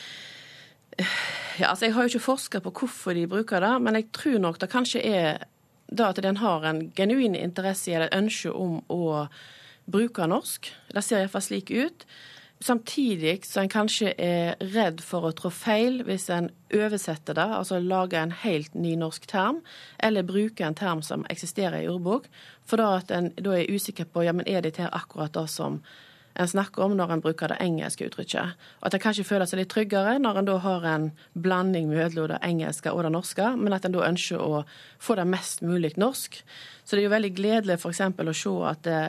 Ja, 1.58 1.72
altså 1.72 1.86
Jeg 1.86 1.94
har 1.94 2.06
jo 2.06 2.14
ikke 2.14 2.24
forska 2.24 2.60
på 2.64 2.72
hvorfor 2.80 3.16
de 3.16 3.26
bruker 3.28 3.60
det, 3.60 3.74
men 3.82 3.98
jeg 3.98 4.08
tror 4.16 4.38
nok 4.40 4.60
det 4.60 4.72
kanskje 4.72 5.02
er 5.04 5.44
da 5.86 6.10
at 6.10 6.22
den 6.22 6.40
har 6.40 6.64
en 6.66 6.88
genuin 6.96 7.36
interesse 7.38 7.92
eller 7.94 8.14
ønske 8.16 8.50
om 8.50 8.80
å 8.90 9.26
bruke 9.86 10.26
norsk. 10.26 10.70
Det 10.90 11.02
ser 11.04 11.22
iallfall 11.22 11.44
slik 11.46 11.70
ut. 11.70 12.06
Samtidig 12.60 13.44
så 13.44 13.60
en 13.60 13.68
kanskje 13.68 14.14
er 14.16 14.54
redd 14.72 15.02
for 15.04 15.28
å 15.28 15.34
trå 15.36 15.50
feil 15.52 15.98
hvis 16.06 16.30
en 16.32 16.48
oversetter 16.72 17.36
det, 17.36 17.44
altså 17.58 17.82
lager 17.84 18.22
en 18.22 18.32
helt 18.32 18.72
ny 18.74 18.94
norsk 18.96 19.26
term, 19.28 19.60
eller 20.00 20.24
bruker 20.24 20.64
en 20.64 20.78
term 20.78 21.02
som 21.04 21.26
eksisterer 21.28 21.82
i 21.84 21.90
ordbok, 21.92 22.30
for 22.64 22.80
da 22.80 22.94
at 22.96 23.12
en 23.12 23.28
da 23.36 23.58
er 23.58 23.68
usikker 23.68 24.08
på 24.08 24.24
ja, 24.24 24.32
men 24.32 24.48
er 24.48 24.64
dette 24.64 24.88
akkurat 24.88 25.36
det 25.36 25.44
som 25.52 25.82
en 26.36 26.48
snakker 26.48 26.84
om 26.84 26.96
når 26.96 27.12
en 27.12 27.22
bruker 27.24 27.52
det 27.52 27.60
engelske 27.64 28.08
uttrykket. 28.08 28.56
At 28.84 28.94
en 28.94 29.04
kanskje 29.04 29.24
føler 29.24 29.48
seg 29.48 29.60
litt 29.60 29.72
tryggere 29.72 30.16
når 30.20 30.40
en 30.40 30.48
da 30.48 30.56
har 30.64 30.88
en 30.88 31.06
blanding 31.32 31.88
mellom 31.92 32.28
det 32.32 32.40
engelske 32.44 32.92
og 32.92 33.04
det 33.04 33.12
norske, 33.12 33.52
men 33.56 33.76
at 33.76 33.88
en 33.88 33.96
da 33.96 34.08
ønsker 34.08 34.40
å 34.40 34.64
få 35.00 35.16
det 35.20 35.28
mest 35.28 35.64
mulig 35.64 35.94
norsk. 36.00 36.40
Så 36.84 36.96
det 36.96 37.04
er 37.04 37.08
jo 37.08 37.14
veldig 37.16 37.32
gledelig 37.36 37.78
f.eks. 37.80 38.02
å 38.04 38.36
se 38.36 38.56
at 38.72 38.84
det 38.88 39.00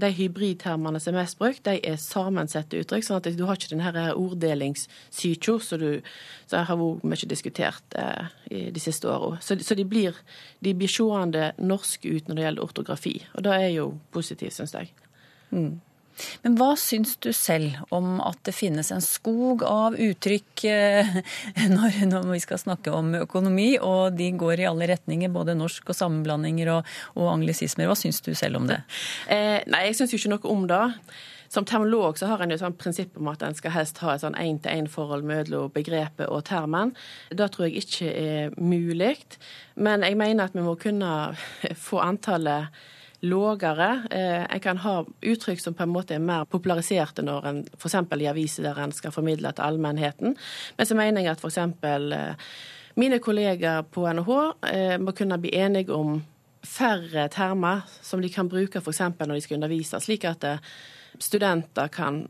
de 0.00 0.10
hybridtermene 0.10 1.00
som 1.00 1.14
er 1.14 1.22
mest 1.22 1.38
brukt, 1.38 1.62
de 1.66 1.78
er 1.86 2.00
sammensette 2.00 2.80
uttrykk. 2.82 3.06
sånn 3.06 3.20
at 3.20 3.28
du 3.38 3.44
har 3.46 3.58
ikke 3.58 3.74
denne 3.76 4.06
orddelingssyka 4.18 5.56
som, 5.62 5.84
har 6.50 6.80
vært 6.80 7.06
mye 7.06 7.30
diskutert 7.30 7.98
eh, 7.98 8.34
de 8.50 8.82
siste 8.82 9.08
åra. 9.10 9.38
Så, 9.40 9.58
så, 9.62 9.76
de 9.78 9.86
blir, 9.86 10.18
de 10.60 10.74
blir 10.74 10.90
seende 10.90 11.52
norske 11.58 12.10
ut 12.10 12.28
når 12.28 12.36
det 12.36 12.46
gjelder 12.46 12.68
ortografi. 12.68 13.16
Og 13.34 13.46
det 13.46 13.56
er 13.56 13.72
jo 13.76 13.88
positivt, 14.14 14.56
syns 14.56 14.74
jeg. 14.74 14.90
Mm. 15.54 15.78
Men 16.44 16.56
hva 16.58 16.72
syns 16.78 17.16
du 17.22 17.30
selv 17.34 17.80
om 17.94 18.18
at 18.24 18.38
det 18.46 18.54
finnes 18.56 18.90
en 18.94 19.04
skog 19.04 19.64
av 19.66 19.98
uttrykk 19.98 20.64
eh, 20.70 21.18
når, 21.74 22.00
når 22.10 22.30
vi 22.32 22.40
skal 22.44 22.62
snakke 22.62 22.94
om 22.94 23.14
økonomi, 23.24 23.74
og 23.80 24.16
de 24.18 24.30
går 24.38 24.62
i 24.62 24.68
alle 24.70 24.88
retninger, 24.94 25.32
både 25.34 25.56
norsk 25.58 25.90
og 25.90 25.98
sammenblandinger 25.98 26.72
og, 26.76 26.96
og 27.18 27.32
anglisismer. 27.34 27.90
Hva 27.90 27.98
syns 27.98 28.22
du 28.24 28.32
selv 28.38 28.62
om 28.62 28.70
det? 28.70 28.82
Eh, 29.34 29.62
nei, 29.70 29.80
jeg 29.88 29.96
syns 29.96 30.12
jo 30.12 30.18
ikke 30.18 30.30
noe 30.34 30.50
om 30.52 30.66
det. 30.68 30.82
Som 31.54 31.66
termolog 31.68 32.18
så 32.18 32.28
har 32.30 32.42
en 32.42 32.50
jo 32.50 32.58
sånn 32.58 32.76
prinsipp 32.78 33.18
om 33.20 33.28
at 33.30 33.42
en 33.46 33.54
skal 33.56 33.72
helst 33.76 34.00
ha 34.02 34.14
et 34.14 34.22
sånn 34.24 34.36
én-til-én-forhold 34.38 35.24
mellom 35.26 35.70
begrepet 35.74 36.26
og 36.26 36.42
termen. 36.48 36.92
Det 37.30 37.46
tror 37.54 37.68
jeg 37.68 37.84
ikke 37.84 38.10
er 38.10 38.56
mulig. 38.58 39.16
Men 39.78 40.02
jeg 40.06 40.18
mener 40.18 40.48
at 40.48 40.56
vi 40.56 40.64
må 40.66 40.74
kunne 40.80 41.12
få 41.86 42.02
antallet 42.04 42.74
lågere. 43.24 43.88
Eh, 44.10 44.44
en 44.54 44.60
kan 44.60 44.78
ha 44.78 45.04
uttrykk 45.20 45.60
som 45.60 45.74
på 45.74 45.82
en 45.82 45.92
måte 45.92 46.16
er 46.16 46.22
mer 46.22 46.44
populariserte 46.50 47.24
når 47.24 47.48
en 47.48 47.62
f.eks. 47.78 47.96
i 48.20 48.28
aviser 48.30 48.68
der 48.68 48.80
en 48.84 48.92
skal 48.92 49.14
formidle 49.14 49.52
til 49.52 49.64
allmennheten. 49.64 50.36
Men 50.76 50.86
så 50.86 50.98
mener 50.98 51.24
jeg 51.24 51.32
at 51.32 51.44
f.eks. 51.44 51.58
Eh, 51.58 52.54
mine 53.00 53.18
kollegaer 53.18 53.82
på 53.90 54.06
NHH 54.06 54.38
eh, 54.70 54.96
må 55.00 55.16
kunne 55.16 55.40
bli 55.40 55.54
enige 55.56 55.94
om 55.94 56.20
færre 56.64 57.28
termer 57.28 57.84
som 58.02 58.22
de 58.22 58.30
kan 58.32 58.48
bruke 58.48 58.80
f.eks. 58.80 59.00
når 59.00 59.34
de 59.34 59.44
skal 59.44 59.60
undervise, 59.60 60.00
slik 60.00 60.24
at 60.28 60.44
studenter 61.20 61.88
kan 61.92 62.26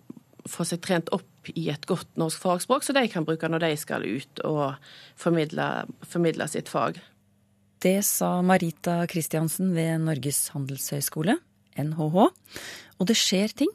få 0.51 0.67
seg 0.69 0.83
trent 0.85 1.11
opp 1.15 1.51
i 1.55 1.69
et 1.73 1.87
godt 1.89 2.17
norsk 2.21 2.41
fagspråk, 2.41 2.85
så 2.85 2.95
de 2.97 3.07
kan 3.13 3.25
bruke 3.25 3.49
når 3.49 3.65
de 3.65 3.73
skal 3.81 4.05
ut 4.05 4.45
og 4.45 4.77
formidle, 5.21 5.69
formidle 6.09 6.49
sitt 6.49 6.71
fag. 6.73 7.01
Det 7.85 8.01
sa 8.01 8.39
Marita 8.41 9.03
Kristiansen 9.05 9.75
ved 9.77 9.99
Norges 10.07 10.47
handelshøyskole, 10.55 11.35
NHH. 11.77 12.15
Og 12.97 13.09
det 13.11 13.17
skjer 13.21 13.53
ting. 13.53 13.73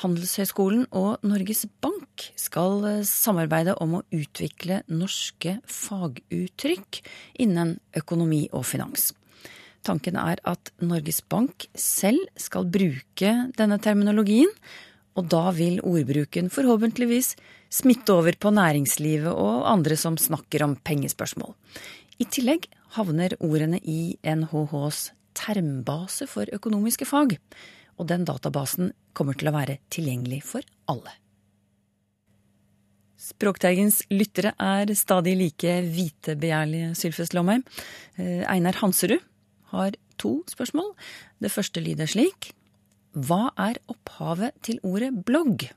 Handelshøyskolen 0.00 0.86
og 0.96 1.20
Norges 1.28 1.66
Bank 1.84 2.24
skal 2.40 3.02
samarbeide 3.04 3.74
om 3.84 3.98
å 3.98 4.00
utvikle 4.16 4.78
norske 4.88 5.58
faguttrykk 5.68 7.02
innen 7.44 7.74
økonomi 8.00 8.46
og 8.48 8.64
finans. 8.70 9.10
Tanken 9.84 10.16
er 10.16 10.40
at 10.48 10.72
Norges 10.80 11.20
Bank 11.20 11.66
selv 11.76 12.24
skal 12.40 12.64
bruke 12.64 13.34
denne 13.58 13.76
terminologien, 13.76 14.48
og 15.20 15.28
da 15.30 15.50
vil 15.52 15.82
ordbruken 15.84 16.48
forhåpentligvis 16.50 17.34
smitte 17.68 18.16
over 18.16 18.40
på 18.40 18.54
næringslivet 18.56 19.28
og 19.28 19.68
andre 19.68 20.00
som 20.00 20.16
snakker 20.16 20.64
om 20.64 20.78
pengespørsmål. 20.80 21.52
I 22.18 22.24
tillegg 22.24 22.70
havner 22.94 23.34
ordene 23.42 23.80
i 23.82 24.16
NHHs 24.22 25.10
termbase 25.34 26.28
for 26.30 26.48
økonomiske 26.54 27.06
fag, 27.08 27.36
og 27.98 28.08
den 28.10 28.24
databasen 28.26 28.92
kommer 29.14 29.36
til 29.38 29.50
å 29.50 29.54
være 29.56 29.78
tilgjengelig 29.94 30.42
for 30.46 30.66
alle. 30.90 31.12
Språkteigens 33.24 34.02
lyttere 34.12 34.52
er 34.60 34.90
stadig 34.98 35.32
like 35.40 35.78
vitebegjærlige, 35.94 36.90
Sylfest 36.98 37.32
Lomheim. 37.32 37.62
Eh, 38.18 38.44
Einar 38.50 38.76
Hanserud 38.82 39.22
har 39.72 39.96
to 40.20 40.42
spørsmål. 40.50 40.92
Det 41.40 41.50
første 41.50 41.80
lyder 41.80 42.10
slik. 42.10 42.52
Hva 43.14 43.48
er 43.56 43.80
opphavet 43.88 44.52
til 44.66 44.82
ordet 44.84 45.12
blogg? 45.24 45.70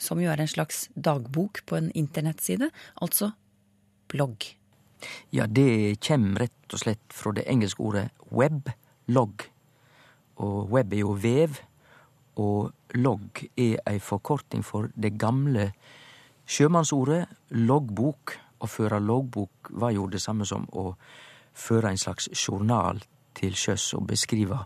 Som 0.00 0.22
jo 0.22 0.32
er 0.32 0.40
en 0.40 0.50
slags 0.50 0.86
dagbok 0.96 1.60
på 1.66 1.76
en 1.76 1.92
internettside, 1.92 2.70
altså 3.02 3.34
blogg. 4.08 4.54
Ja, 5.34 5.46
det 5.46 5.98
kjem 6.04 6.32
rett 6.40 6.74
og 6.74 6.82
slett 6.82 7.14
fra 7.14 7.32
det 7.36 7.46
engelske 7.50 7.82
ordet 7.82 8.06
web, 8.30 8.70
logg. 9.08 9.48
Og 10.42 10.70
web 10.72 10.94
er 10.94 11.02
jo 11.02 11.16
vev, 11.18 11.58
og 12.40 12.72
logg 12.96 13.42
er 13.60 13.80
ei 13.88 13.98
forkorting 14.00 14.64
for 14.64 14.88
det 14.94 15.14
gamle 15.20 15.70
sjømannsordet 16.48 17.26
loggbok. 17.58 18.38
Å 18.62 18.68
føre 18.70 19.00
loggbok 19.02 19.72
var 19.82 19.92
jo 19.92 20.06
det 20.10 20.22
samme 20.22 20.46
som 20.48 20.68
å 20.72 20.92
føre 21.52 21.90
en 21.92 22.00
slags 22.00 22.30
journal 22.32 23.02
til 23.36 23.56
sjøs 23.58 23.92
og 23.98 24.06
beskrive 24.08 24.60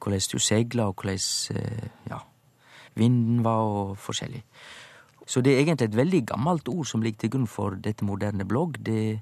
korleis 0.00 0.28
du 0.32 0.38
segla, 0.40 0.88
og 0.88 0.96
korleis 1.00 1.50
eh, 1.54 1.88
ja, 2.08 2.20
vinden 2.98 3.42
var, 3.44 3.64
og 3.64 3.98
forskjellig. 4.00 4.42
Så 5.30 5.42
det 5.44 5.54
er 5.54 5.62
egentlig 5.62 5.90
et 5.90 5.98
veldig 5.98 6.22
gammelt 6.32 6.68
ord 6.72 6.88
som 6.88 7.02
ligger 7.04 7.24
til 7.24 7.34
grunn 7.36 7.50
for 7.50 7.76
dette 7.78 8.06
moderne 8.06 8.46
blogg. 8.48 8.80
Det, 8.82 9.20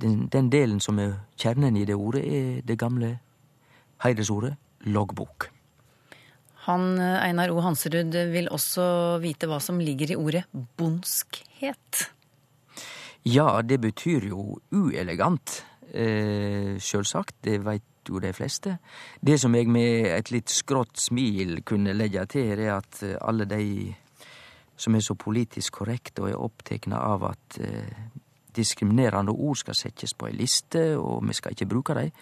den, 0.00 0.28
den, 0.32 0.50
delen 0.50 0.80
som 0.80 0.98
er 0.98 1.18
kjernen 1.38 1.76
i 1.76 1.84
det 1.84 1.94
ordet, 1.94 2.22
er 2.24 2.62
det 2.66 2.78
gamle 2.78 3.18
heidersordet 4.02 4.56
loggbok. 4.88 5.50
Han 6.66 6.98
Einar 6.98 7.50
O. 7.50 7.60
Hanserud 7.62 8.14
vil 8.32 8.48
også 8.50 9.18
vite 9.22 9.48
hva 9.50 9.58
som 9.62 9.80
ligger 9.82 10.14
i 10.14 10.18
ordet 10.18 10.44
bondskhet. 10.78 12.06
Ja, 13.26 13.62
det 13.62 13.80
betyr 13.82 14.28
jo 14.30 14.58
uelegant. 14.74 15.62
Eh, 15.92 16.78
sjølsagt, 16.80 17.36
det 17.44 17.60
veit 17.62 18.08
jo 18.08 18.18
de 18.22 18.32
fleste. 18.34 18.78
Det 19.20 19.38
som 19.38 19.54
jeg 19.54 19.68
med 19.70 20.08
et 20.10 20.30
litt 20.32 20.50
skrått 20.50 20.98
smil 20.98 21.60
kunne 21.68 21.94
legge 21.94 22.24
til, 22.32 22.54
er 22.56 22.78
at 22.78 23.02
eh, 23.06 23.18
alle 23.20 23.46
de 23.46 23.92
som 24.76 24.96
er 24.96 25.04
så 25.04 25.14
politisk 25.14 25.82
korrekte 25.82 26.24
og 26.24 26.30
er 26.30 26.40
opptekne 26.40 26.98
av 26.98 27.28
at 27.28 27.58
eh, 27.62 28.08
diskriminerende 28.56 29.32
ord 29.32 29.60
skal 29.60 29.76
settes 29.78 30.14
på 30.14 30.28
ei 30.28 30.36
liste, 30.36 30.92
og 30.98 31.22
vi 31.26 31.36
skal 31.36 31.54
ikke 31.54 31.70
bruke 31.70 31.96
dem, 31.98 32.12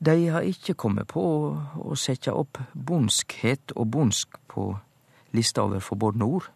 de 0.00 0.28
har 0.32 0.46
ikke 0.48 0.78
kommet 0.80 1.10
på 1.12 1.22
å 1.76 1.96
sette 1.98 2.32
opp 2.32 2.58
bondskhet 2.72 3.74
og 3.76 3.90
bondsk 3.92 4.38
på 4.48 4.70
lista 5.36 5.66
over 5.66 5.82
forbudne 5.84 6.24
ord. 6.24 6.48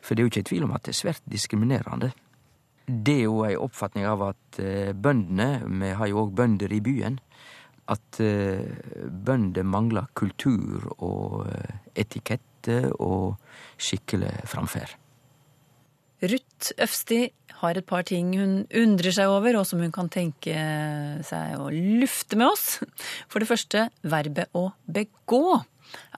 For 0.00 0.16
det 0.16 0.22
er 0.22 0.24
jo 0.24 0.32
ikke 0.32 0.48
tvil 0.48 0.64
om 0.64 0.72
at 0.72 0.86
det 0.86 0.94
er 0.94 1.02
svært 1.02 1.28
diskriminerende. 1.28 2.10
Det 2.88 3.18
er 3.18 3.26
jo 3.26 3.42
ei 3.44 3.58
oppfatning 3.60 4.06
av 4.08 4.24
at 4.30 4.60
eh, 4.64 4.94
bøndene, 4.96 5.66
vi 5.68 5.90
har 6.00 6.08
jo 6.08 6.22
òg 6.22 6.32
bønder 6.38 6.72
i 6.72 6.80
byen, 6.80 7.18
at 7.92 8.20
eh, 8.24 8.64
bønder 9.04 9.68
mangler 9.68 10.08
kultur 10.16 10.88
og 10.96 11.44
eh, 11.52 11.76
etikette 12.00 12.80
og 12.96 13.36
skikkelig 13.76 14.32
framferd. 14.48 14.96
Ruth 16.24 16.47
Øfsti 16.78 17.28
har 17.60 17.78
et 17.78 17.86
par 17.86 18.04
ting 18.06 18.30
hun 18.38 18.60
undrer 18.74 19.14
seg 19.14 19.30
over, 19.32 19.58
og 19.58 19.66
som 19.66 19.82
hun 19.82 19.94
kan 19.94 20.10
tenke 20.12 20.54
seg 21.26 21.58
å 21.58 21.70
lufte 21.74 22.38
med 22.38 22.52
oss. 22.52 22.78
For 23.30 23.42
det 23.42 23.50
første 23.50 23.88
verbet 24.06 24.54
å 24.58 24.70
begå. 24.86 25.60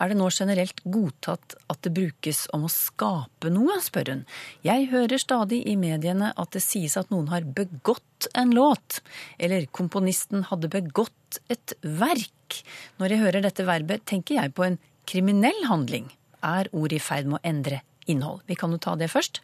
Er 0.03 0.11
det 0.11 0.17
nå 0.19 0.27
generelt 0.35 0.81
godtatt 0.83 1.55
at 1.71 1.81
det 1.87 1.93
brukes 1.95 2.43
om 2.57 2.67
å 2.67 2.73
skape 2.73 3.53
noe, 3.55 3.79
spør 3.83 4.13
hun. 4.15 4.25
Jeg 4.67 4.89
hører 4.91 5.23
stadig 5.23 5.61
i 5.71 5.77
mediene 5.79 6.33
at 6.35 6.57
det 6.57 6.65
sies 6.65 6.97
at 6.99 7.13
noen 7.15 7.31
har 7.31 7.47
begått 7.47 8.29
en 8.35 8.55
låt, 8.57 9.01
eller 9.39 9.69
komponisten 9.77 10.49
hadde 10.51 10.73
begått 10.73 11.41
et 11.53 11.77
verk. 11.83 12.63
Når 12.99 13.15
jeg 13.15 13.25
hører 13.25 13.47
dette 13.47 13.69
verbet, 13.69 14.05
tenker 14.11 14.41
jeg 14.41 14.57
på 14.57 14.67
en 14.67 14.81
kriminell 15.11 15.67
handling. 15.71 16.11
Er 16.43 16.71
ordet 16.73 16.99
i 16.99 17.05
ferd 17.05 17.31
med 17.31 17.39
å 17.39 17.47
endre 17.47 17.83
innhold? 18.11 18.43
Vi 18.51 18.59
kan 18.59 18.73
jo 18.75 18.83
ta 18.83 18.97
det 18.99 19.13
først. 19.13 19.43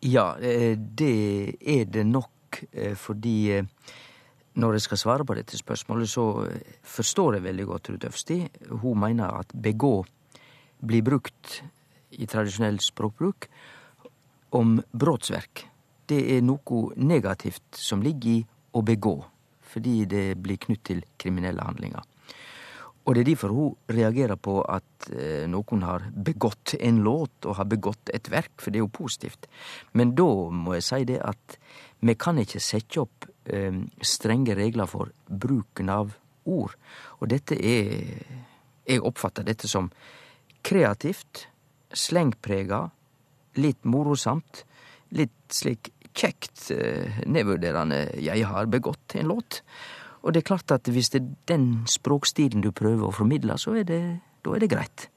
Ja, 0.00 0.38
eh, 0.38 0.78
det 0.78 1.56
er 1.60 1.84
det 1.84 2.06
nok, 2.06 2.64
eh, 2.72 2.94
fordi 2.96 3.52
eh, 3.52 3.64
når 4.54 4.72
jeg 4.72 4.80
skal 4.86 4.98
svare 4.98 5.24
på 5.24 5.34
dette 5.36 5.58
spørsmålet, 5.58 6.08
så 6.08 6.46
forstår 6.82 7.36
jeg 7.36 7.44
veldig 7.44 7.66
godt 7.68 7.90
Ruth 7.90 8.08
Øfsti. 8.08 8.38
Hun 8.80 8.98
mener 8.98 9.28
at 9.42 9.52
begå 9.52 10.04
blir 10.80 11.04
brukt 11.04 11.60
i 12.16 12.26
tradisjonell 12.26 12.80
språkbruk 12.80 13.46
om 14.56 14.80
brotsverk. 14.90 15.66
Det 16.08 16.22
er 16.36 16.40
noe 16.42 16.80
negativt 16.96 17.76
som 17.76 18.02
ligger 18.02 18.40
i 18.40 18.46
å 18.72 18.82
begå, 18.82 19.18
fordi 19.60 20.04
det 20.08 20.24
blir 20.40 20.58
knytt 20.64 20.84
til 20.88 21.04
kriminelle 21.20 21.62
handlinger. 21.62 22.02
Og 23.10 23.16
det 23.16 23.24
er 23.24 23.30
derfor 23.32 23.50
hun 23.50 23.70
reagerer 23.90 24.38
på 24.38 24.60
at 24.70 25.08
eh, 25.10 25.42
noen 25.50 25.82
har 25.82 26.04
begått 26.14 26.76
en 26.78 27.00
låt 27.02 27.48
og 27.48 27.56
har 27.58 27.66
begått 27.66 28.12
et 28.14 28.30
verk, 28.30 28.52
for 28.62 28.70
det 28.70 28.78
er 28.78 28.84
jo 28.84 28.92
positivt. 29.00 29.48
Men 29.98 30.12
da 30.14 30.28
må 30.54 30.76
jeg 30.76 30.86
si 30.86 31.00
det 31.08 31.16
at 31.26 31.56
vi 32.06 32.14
kan 32.14 32.38
ikke 32.38 32.62
sette 32.62 33.02
opp 33.02 33.26
eh, 33.50 33.82
strenge 34.06 34.54
regler 34.54 34.86
for 34.86 35.10
bruken 35.26 35.90
av 35.90 36.14
ord. 36.46 36.78
Og 37.18 37.32
dette 37.34 37.58
er 37.58 38.46
Jeg 38.90 39.04
oppfatter 39.06 39.44
dette 39.46 39.68
som 39.68 39.90
kreativt, 40.66 41.44
slengprega, 41.94 42.88
litt 43.60 43.84
morosamt, 43.84 44.64
litt 45.14 45.52
slik 45.52 45.92
kjekt 46.14 46.70
eh, 46.70 47.22
nedvurderende 47.26 48.18
'jeg 48.18 48.46
har 48.46 48.66
begått 48.66 49.14
en 49.14 49.28
låt'. 49.28 49.62
Og 50.20 50.34
det 50.34 50.42
er 50.42 50.50
klart 50.52 50.74
at 50.74 50.88
hvis 50.88 51.12
det 51.14 51.22
er 51.22 51.30
den 51.48 51.70
språkstilen 51.88 52.64
du 52.64 52.72
prøver 52.76 53.08
å 53.08 53.14
formidle, 53.14 53.56
så 53.58 53.78
er 53.80 53.88
det, 53.88 54.02
da 54.44 54.54
er 54.56 54.62
det 54.64 54.70
greit. 54.72 55.08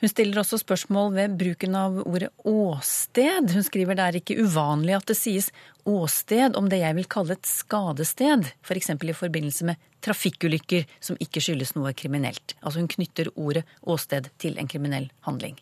Hun 0.00 0.08
stiller 0.08 0.40
også 0.40 0.56
spørsmål 0.62 1.10
ved 1.12 1.32
bruken 1.36 1.74
av 1.76 1.98
ordet 2.06 2.30
åsted. 2.48 3.50
Hun 3.52 3.64
skriver 3.66 3.98
det 3.98 4.06
er 4.06 4.16
ikke 4.22 4.38
uvanlig 4.40 4.94
at 4.96 5.10
det 5.10 5.16
sies 5.18 5.50
åsted 5.84 6.56
om 6.56 6.70
det 6.72 6.78
jeg 6.80 6.96
vil 6.96 7.08
kalle 7.12 7.36
et 7.36 7.48
skadested, 7.48 8.48
f.eks. 8.64 8.94
For 8.94 9.12
i 9.12 9.16
forbindelse 9.18 9.68
med 9.68 9.90
trafikkulykker 10.00 10.88
som 11.04 11.20
ikke 11.20 11.42
skyldes 11.44 11.74
noe 11.76 11.92
kriminelt. 11.92 12.56
Altså 12.62 12.80
hun 12.80 12.88
knytter 12.88 13.28
ordet 13.34 13.66
åsted 13.84 14.32
til 14.40 14.56
en 14.56 14.72
kriminell 14.72 15.10
handling. 15.28 15.60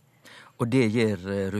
Og 0.58 0.70
det 0.70 0.86
gjør 0.90 1.26
eh, 1.34 1.58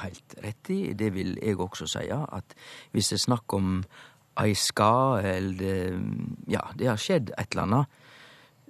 helt 0.00 0.40
rett 0.44 0.72
i. 0.72 0.80
Det 0.96 1.12
vil 1.12 1.36
jeg 1.36 1.60
også 1.60 1.88
si, 1.88 2.08
at 2.12 2.56
hvis 2.96 3.12
det 3.12 3.20
er 3.20 3.26
snakk 3.28 3.52
om 3.56 3.82
ei 4.40 4.54
skade, 4.54 5.36
eller 5.36 6.00
ja, 6.50 6.62
det 6.76 6.90
har 6.90 7.00
skjedd 7.00 7.32
et 7.36 7.52
eller 7.52 7.62
annet, 7.62 8.02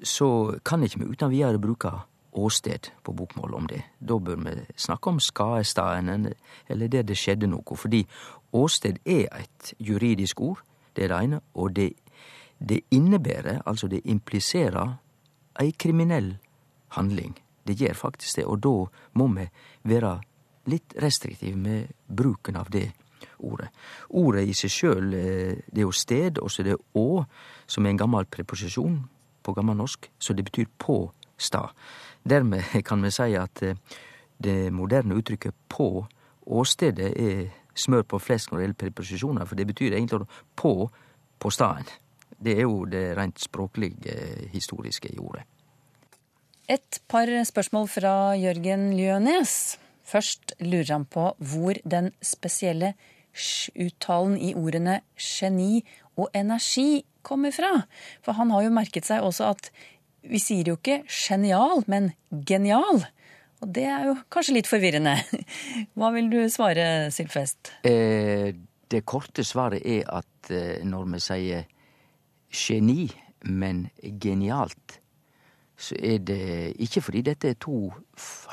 så 0.02 0.29
kan 0.64 0.85
ikke 0.85 1.00
vi 1.00 1.11
uten 1.14 1.33
videre 1.33 1.61
bruke 1.62 1.92
åsted 2.37 2.90
på 3.02 3.12
bokmål 3.16 3.55
om 3.55 3.66
det. 3.66 3.83
Da 3.98 4.18
bør 4.18 4.37
vi 4.44 4.55
snakke 4.76 5.11
om 5.11 5.20
skadestaden, 5.20 6.33
eller 6.68 6.88
der 6.88 7.02
det 7.02 7.16
skjedde 7.16 7.48
noe. 7.48 7.76
Fordi 7.76 8.05
åsted 8.52 9.00
er 9.05 9.29
et 9.40 9.72
juridisk 9.81 10.40
ord, 10.40 10.61
det 10.96 11.05
er 11.05 11.09
det 11.14 11.22
ene, 11.24 11.40
og 11.55 11.76
det, 11.76 11.92
det 12.59 12.85
innebærer, 12.90 13.62
altså 13.66 13.88
det 13.88 14.05
impliserer, 14.05 14.96
ei 15.61 15.72
kriminell 15.72 16.37
handling. 16.88 17.37
Det 17.66 17.76
gjør 17.81 17.94
faktisk 17.94 18.37
det, 18.37 18.44
og 18.44 18.61
da 18.62 18.74
må 19.16 19.26
vi 19.33 19.48
være 19.88 20.20
litt 20.66 20.94
restriktive 21.02 21.57
med 21.57 21.88
bruken 22.07 22.57
av 22.57 22.70
det 22.70 22.90
ordet. 23.38 23.68
Ordet 24.09 24.46
i 24.49 24.55
seg 24.57 24.72
sjøl, 24.72 25.14
eh, 25.14 25.61
det 25.66 25.83
er 25.83 25.87
jo 25.87 25.94
sted, 25.94 26.40
og 26.42 26.51
så 26.51 26.62
er 26.62 26.72
det 26.72 26.81
å, 26.94 27.25
som 27.66 27.87
er 27.87 27.94
en 27.94 28.03
gammel 28.05 28.29
preposisjon 28.31 28.99
på 29.42 29.55
gammel 29.57 29.79
norsk, 29.79 30.11
så 30.18 30.35
det 30.35 30.46
betyr 30.49 30.70
på 30.79 31.01
stad. 31.38 31.75
Dermed 32.25 32.62
kan 32.88 33.03
vi 33.03 33.12
si 33.14 33.33
at 33.38 33.62
eh, 33.62 33.79
det 34.38 34.72
moderne 34.72 35.16
uttrykket 35.16 35.57
på 35.72 36.07
åstedet 36.46 37.12
er 37.16 37.49
smør 37.77 38.05
på 38.09 38.20
flesk 38.22 38.53
når 38.53 38.59
det 38.59 38.64
gjelder 38.64 38.83
preposisjoner, 38.85 39.49
for 39.49 39.59
det 39.59 39.66
betyr 39.68 39.96
egentlig 39.96 40.27
på 40.57 40.90
på 41.38 41.51
staden. 41.51 41.85
Det 42.44 42.57
er 42.57 42.64
jo 42.64 42.85
det 42.88 43.16
rent 43.16 43.40
språklige, 43.40 44.12
eh, 44.12 44.49
historiske 44.53 45.09
i 45.12 45.18
ordet. 45.18 45.42
Et 46.68 47.01
par 47.09 47.27
spørsmål 47.44 47.88
fra 47.88 48.35
Jørgen 48.35 48.92
Ljønes. 48.99 49.79
Først 50.05 50.55
lurer 50.61 50.92
han 50.92 51.05
på 51.05 51.35
hvor 51.38 51.79
den 51.85 52.12
spesielle 52.22 52.94
sj-uttalen 53.37 54.37
i 54.40 54.55
ordene 54.57 55.01
geni 55.20 55.85
og 56.16 56.33
energi 56.37 57.05
kommer 57.27 57.53
fra. 57.55 57.72
For 58.25 58.38
han 58.38 58.53
har 58.55 58.66
jo 58.66 58.75
merket 58.75 59.09
seg 59.09 59.25
også 59.27 59.53
at 59.53 59.70
vi 60.27 60.40
sier 60.42 60.72
jo 60.72 60.79
ikke 60.79 61.03
genial, 61.07 61.85
men 61.90 62.11
genial. 62.49 63.05
Og 63.62 63.70
det 63.72 63.87
er 63.88 64.09
jo 64.11 64.16
kanskje 64.33 64.57
litt 64.59 64.70
forvirrende. 64.70 65.14
Hva 65.99 66.11
vil 66.16 66.31
du 66.33 66.40
svare, 66.53 67.09
Sylfest? 67.14 67.72
Eh, 67.88 68.51
det 68.90 69.05
korte 69.09 69.44
svaret 69.46 69.87
er 69.87 70.05
at 70.12 70.51
eh, 70.53 70.83
når 70.87 71.09
vi 71.14 71.22
sier 71.25 71.64
geni, 72.57 73.07
men 73.46 73.87
genialt, 74.22 75.01
så 75.77 75.96
er 76.01 76.22
det 76.25 76.75
ikke 76.83 77.03
fordi 77.05 77.22
dette 77.27 77.53
er 77.53 77.59
to 77.61 77.90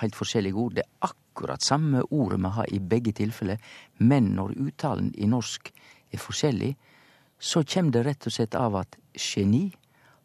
helt 0.02 0.16
forskjellige 0.16 0.60
ord. 0.60 0.76
Det 0.76 0.84
er 0.84 1.08
akkurat 1.08 1.23
samme 1.60 2.04
ordet 2.10 2.40
vi 2.40 2.50
har 2.50 2.74
i 2.74 2.80
begge 2.80 3.12
tilfeller, 3.12 3.58
men 4.00 4.36
når 4.36 4.58
uttalen 4.58 5.14
i 5.16 5.28
norsk 5.28 5.72
er 6.12 6.18
forskjellig, 6.18 6.76
så 7.40 7.64
kjem 7.64 7.92
det 7.92 8.06
rett 8.06 8.28
og 8.28 8.32
slett 8.32 8.56
av 8.56 8.76
at 8.76 8.96
geni 9.14 9.72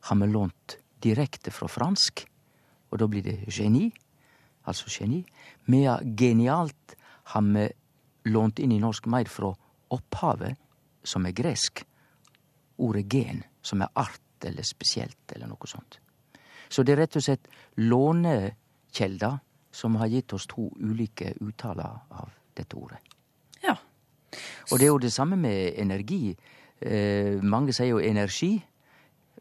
har 0.00 0.16
vi 0.16 0.26
lånt 0.26 0.78
direkte 1.02 1.50
fra 1.50 1.68
fransk, 1.68 2.26
og 2.90 2.98
da 2.98 3.06
blir 3.06 3.22
det 3.22 3.48
geni, 3.48 3.90
altså 4.64 4.88
geni. 4.88 5.24
Medan 5.66 6.14
genialt 6.16 6.96
har 7.32 7.42
vi 7.42 7.68
lånt 8.30 8.58
inn 8.58 8.72
i 8.72 8.80
norsk 8.80 9.06
meir 9.06 9.28
fra 9.28 9.52
opphavet, 9.90 10.56
som 11.04 11.26
er 11.26 11.32
gresk. 11.32 11.84
Ordet 12.78 13.08
gen, 13.10 13.42
som 13.62 13.82
er 13.82 13.92
art 13.94 14.44
eller 14.44 14.62
spesielt 14.62 15.32
eller 15.34 15.48
noe 15.50 15.66
sånt. 15.66 15.98
Så 16.68 16.84
det 16.84 16.94
er 16.94 17.02
rett 17.02 17.16
og 17.16 17.24
slett 17.24 17.48
lånekjelder 17.80 19.38
som 19.70 19.96
har 20.00 20.10
gitt 20.12 20.32
oss 20.32 20.46
to 20.46 20.68
ulike 20.80 21.34
uttaler 21.40 22.00
av 22.08 22.30
dette 22.56 22.76
ordet. 22.76 22.98
Ja. 23.62 23.76
Og 24.70 24.78
det 24.78 24.88
er 24.88 24.92
jo 24.92 25.02
det 25.02 25.12
samme 25.14 25.38
med 25.40 25.78
energi. 25.80 26.36
Eh, 26.80 27.40
mange 27.42 27.74
sier 27.76 27.94
jo 27.94 28.02
energi. 28.02 28.56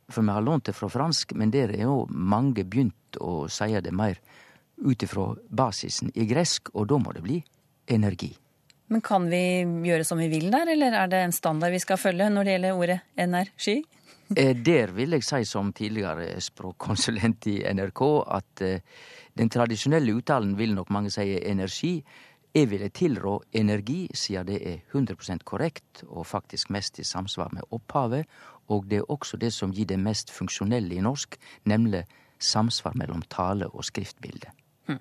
For 0.07 0.23
vi 0.23 0.31
har 0.31 0.41
lånt 0.41 0.69
det 0.69 0.75
fra 0.75 0.87
fransk, 0.89 1.33
men 1.35 1.51
der 1.51 1.73
er 1.75 1.83
jo 1.83 2.05
mange 2.09 2.63
begynt 2.63 3.17
å 3.19 3.49
si 3.51 3.73
det 3.81 3.91
mer 3.91 4.19
ut 4.77 5.03
ifra 5.03 5.33
basisen 5.49 6.11
i 6.15 6.27
gresk, 6.29 6.71
og 6.73 6.87
da 6.87 6.99
må 7.01 7.11
det 7.11 7.23
bli 7.25 7.41
energi. 7.91 8.29
Men 8.87 9.03
kan 9.03 9.25
vi 9.27 9.65
gjøre 9.89 10.05
som 10.07 10.21
vi 10.21 10.29
vil 10.31 10.47
der, 10.53 10.69
eller 10.71 10.95
er 10.95 11.09
det 11.11 11.19
en 11.25 11.35
standard 11.35 11.75
vi 11.75 11.81
skal 11.83 11.99
følge 11.99 12.29
når 12.31 12.47
det 12.47 12.53
gjelder 12.55 12.79
ordet 12.79 12.99
energi? 13.19 13.81
Eh, 14.35 14.51
der 14.55 14.91
vil 14.91 15.15
jeg 15.15 15.23
si 15.23 15.45
som 15.47 15.69
tidligere 15.71 16.41
språkkonsulent 16.43 17.47
i 17.47 17.61
NRK 17.73 18.01
at 18.35 18.63
eh, 18.65 18.81
den 19.39 19.49
tradisjonelle 19.49 20.17
uttalen 20.17 20.57
vil 20.59 20.73
nok 20.75 20.89
mange 20.91 21.11
si 21.13 21.37
energi. 21.37 22.01
Jeg 22.51 22.69
ville 22.71 22.89
tilrå 22.89 23.37
energi, 23.55 24.07
siden 24.13 24.47
det 24.49 24.57
er 24.65 24.77
100% 24.91 25.45
korrekt 25.47 26.03
og 26.07 26.25
faktisk 26.27 26.71
mest 26.73 26.99
i 26.99 27.05
samsvar 27.05 27.53
med 27.53 27.67
opphavet, 27.71 28.25
og 28.67 28.87
det 28.89 28.99
er 28.99 29.11
også 29.11 29.37
det 29.37 29.53
som 29.53 29.71
gir 29.71 29.87
det 29.87 29.99
mest 29.99 30.31
funksjonelle 30.33 30.97
i 30.97 31.03
norsk, 31.05 31.37
nemlig 31.69 32.03
samsvar 32.39 32.97
mellom 32.97 33.21
tale 33.29 33.69
og 33.69 33.85
skriftbilde. 33.85 34.51
Hm. 34.89 34.99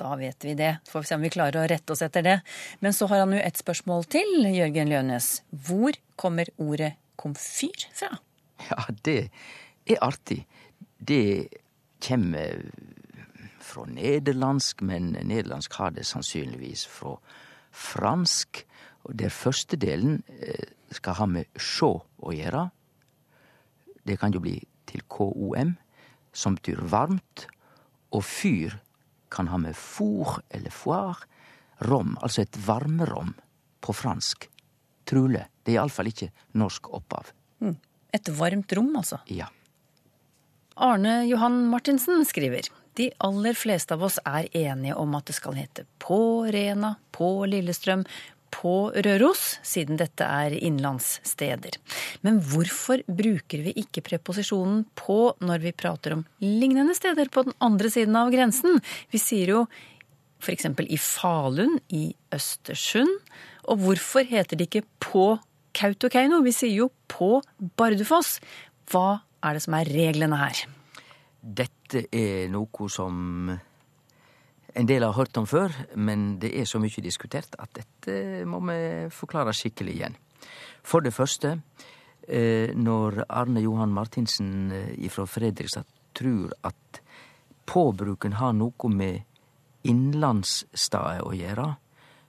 Da 0.00 0.16
vet 0.18 0.48
vi 0.48 0.56
det. 0.58 0.72
Får 0.88 1.04
vi 1.04 1.10
se 1.12 1.20
om 1.20 1.28
vi 1.28 1.34
klarer 1.36 1.62
å 1.62 1.68
rette 1.70 1.94
oss 1.94 2.02
etter 2.02 2.26
det. 2.26 2.40
Men 2.80 2.96
så 2.96 3.06
har 3.12 3.22
han 3.22 3.36
jo 3.36 3.44
et 3.44 3.60
spørsmål 3.60 4.08
til, 4.10 4.34
Jørgen 4.50 4.90
Lønes. 4.90 5.42
Hvor 5.52 5.94
kommer 6.16 6.50
ordet 6.56 6.94
komfyr 7.20 7.88
fra? 7.92 8.16
Ja, 8.70 8.84
det 9.04 9.30
er 9.90 10.02
artig. 10.04 10.44
Det 10.98 11.48
kjem 12.02 12.34
fra 13.62 13.86
nederlandsk, 13.90 14.82
men 14.86 15.12
nederlandsk 15.14 15.74
har 15.80 15.94
det 15.96 16.06
sannsynligvis 16.06 16.86
fra 16.90 17.16
fransk. 17.70 18.62
Og 19.08 19.16
der 19.18 19.34
første 19.34 19.76
delen 19.76 20.22
eh, 20.38 20.68
skal 20.94 21.18
ha 21.18 21.26
med 21.26 21.58
sjå 21.58 21.90
å 22.22 22.34
gjøre. 22.36 22.68
Det 24.06 24.18
kan 24.20 24.34
jo 24.34 24.42
bli 24.42 24.58
til 24.86 25.02
KOM, 25.10 25.74
som 26.32 26.58
betyr 26.58 26.82
varmt. 26.92 27.46
Og 28.12 28.24
fyr 28.26 28.76
kan 29.32 29.48
ha 29.48 29.58
med 29.58 29.76
four 29.78 30.42
eller 30.50 30.74
foir, 30.74 31.24
Rom, 31.82 32.14
altså 32.22 32.44
et 32.44 32.56
varmerom 32.66 33.32
på 33.82 33.94
fransk. 33.96 34.46
Trule. 35.08 35.48
Det 35.66 35.72
er 35.72 35.80
iallfall 35.80 36.12
ikke 36.12 36.28
norsk 36.60 36.92
opphav. 36.94 37.32
Mm. 37.58 37.74
Et 38.12 38.32
varmt 38.38 38.72
rom, 38.76 38.92
altså? 39.00 39.20
Ja. 39.32 39.48
Arne 40.76 41.22
Johan 41.28 41.66
Martinsen 41.68 42.24
skriver 42.28 42.68
de 42.98 43.08
aller 43.24 43.56
fleste 43.56 43.96
av 43.96 44.04
oss 44.04 44.18
er 44.24 44.48
enige 44.56 44.96
om 45.00 45.14
at 45.16 45.28
det 45.28 45.36
skal 45.38 45.56
hete 45.56 45.86
på 46.02 46.44
Rena, 46.52 46.94
på 47.14 47.30
Lillestrøm, 47.48 48.04
på 48.52 48.74
Røros, 48.92 49.44
siden 49.64 49.96
dette 49.96 50.26
er 50.28 50.52
innlandssteder. 50.52 51.78
Men 52.20 52.42
hvorfor 52.44 53.00
bruker 53.08 53.64
vi 53.64 53.72
ikke 53.80 54.04
preposisjonen 54.04 54.84
på 54.98 55.32
når 55.40 55.64
vi 55.64 55.72
prater 55.72 56.18
om 56.18 56.26
lignende 56.44 56.92
steder 56.98 57.32
på 57.32 57.46
den 57.48 57.56
andre 57.64 57.88
siden 57.92 58.18
av 58.20 58.32
grensen? 58.34 58.76
Vi 59.08 59.22
sier 59.22 59.54
jo 59.54 59.62
f.eks. 60.42 60.68
i 60.68 60.98
Falun, 61.00 61.78
i 61.88 62.10
Østersund. 62.34 63.16
Og 63.72 63.80
hvorfor 63.86 64.26
heter 64.28 64.58
det 64.58 64.68
ikke 64.68 64.84
på 65.00 65.26
Kautokeino? 65.76 66.42
Vi 66.44 66.52
sier 66.54 66.74
jo 66.84 66.88
på 67.10 67.40
Bardufoss. 67.58 68.38
Hva 68.92 69.22
er 69.42 69.56
det 69.56 69.64
som 69.64 69.76
er 69.78 69.90
reglene 69.90 70.38
her? 70.40 70.64
Dette 71.42 72.06
er 72.14 72.48
noe 72.52 72.88
som 72.92 73.52
en 74.72 74.88
del 74.88 75.04
har 75.04 75.16
hørt 75.16 75.36
om 75.36 75.46
før, 75.48 75.74
men 75.96 76.36
det 76.40 76.52
er 76.56 76.68
så 76.68 76.80
mye 76.80 77.04
diskutert 77.04 77.56
at 77.60 77.72
dette 77.76 78.44
må 78.48 78.62
vi 78.68 78.78
forklare 79.12 79.52
skikkelig 79.56 79.96
igjen. 79.98 80.16
For 80.82 81.04
det 81.04 81.12
første, 81.14 81.58
eh, 82.28 82.72
når 82.74 83.24
Arne 83.28 83.60
Johan 83.60 83.92
Martinsen 83.92 84.72
eh, 84.72 85.10
fra 85.10 85.26
Fredrikstad 85.28 85.84
tror 86.16 86.54
at 86.64 87.02
påbruken 87.68 88.38
har 88.40 88.56
noe 88.56 88.88
med 88.90 89.22
innlandsstedet 89.84 91.22
å 91.26 91.34
gjøre, 91.36 91.68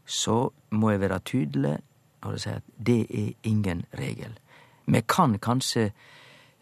så 0.05 0.37
må 0.75 0.91
jeg 0.91 1.03
være 1.05 1.23
tydelig 1.23 1.77
når 2.23 2.37
jeg 2.37 2.43
sier 2.45 2.59
at 2.61 2.73
det 2.77 2.99
er 3.09 3.31
ingen 3.43 3.85
regel. 3.99 4.37
Vi 4.85 5.01
kan 5.07 5.37
kanskje 5.39 5.89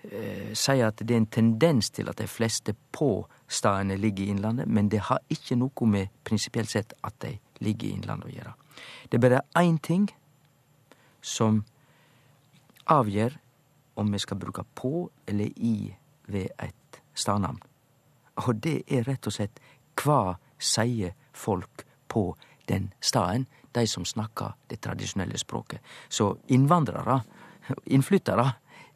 eh, 0.04 0.54
seie 0.58 0.86
at 0.86 1.02
det 1.02 1.16
er 1.16 1.22
en 1.22 1.30
tendens 1.34 1.90
til 1.90 2.10
at 2.10 2.18
de 2.22 2.28
fleste 2.28 2.76
på-stadene 2.94 3.98
ligger 3.98 4.26
i 4.26 4.34
Innlandet, 4.36 4.68
men 4.68 4.90
det 4.90 5.06
har 5.10 5.22
ikke 5.30 5.58
noe 5.58 5.88
med 5.88 6.14
prinsipielt 6.24 6.70
sett 6.70 6.94
at 7.04 7.18
de 7.22 7.38
ligger 7.60 7.88
i 7.88 7.94
Innlandet 7.98 8.30
å 8.30 8.36
gjøre. 8.36 8.54
Det 9.10 9.18
er 9.18 9.26
bare 9.28 9.46
én 9.58 9.78
ting 9.82 10.10
som 11.22 11.64
avgjør 12.90 13.38
om 13.96 14.14
vi 14.14 14.20
skal 14.20 14.40
bruke 14.40 14.64
på 14.76 15.10
eller 15.28 15.52
i 15.58 15.94
ved 16.28 16.50
et 16.60 17.02
stadnamn. 17.14 17.62
Og 18.36 18.56
det 18.64 18.82
er 18.88 19.06
rett 19.08 19.28
og 19.28 19.36
slett 19.36 19.60
Hva 20.02 20.38
sier 20.58 21.12
folk 21.34 21.84
på 22.08 22.36
den 22.70 22.94
staden, 23.02 23.46
de 23.74 23.86
som 23.88 24.06
snakker 24.06 24.56
det 24.70 24.82
tradisjonelle 24.82 25.38
språket? 25.38 25.82
Så 26.10 26.34
innvandrere, 26.48 27.22
innflyttere, 27.86 28.48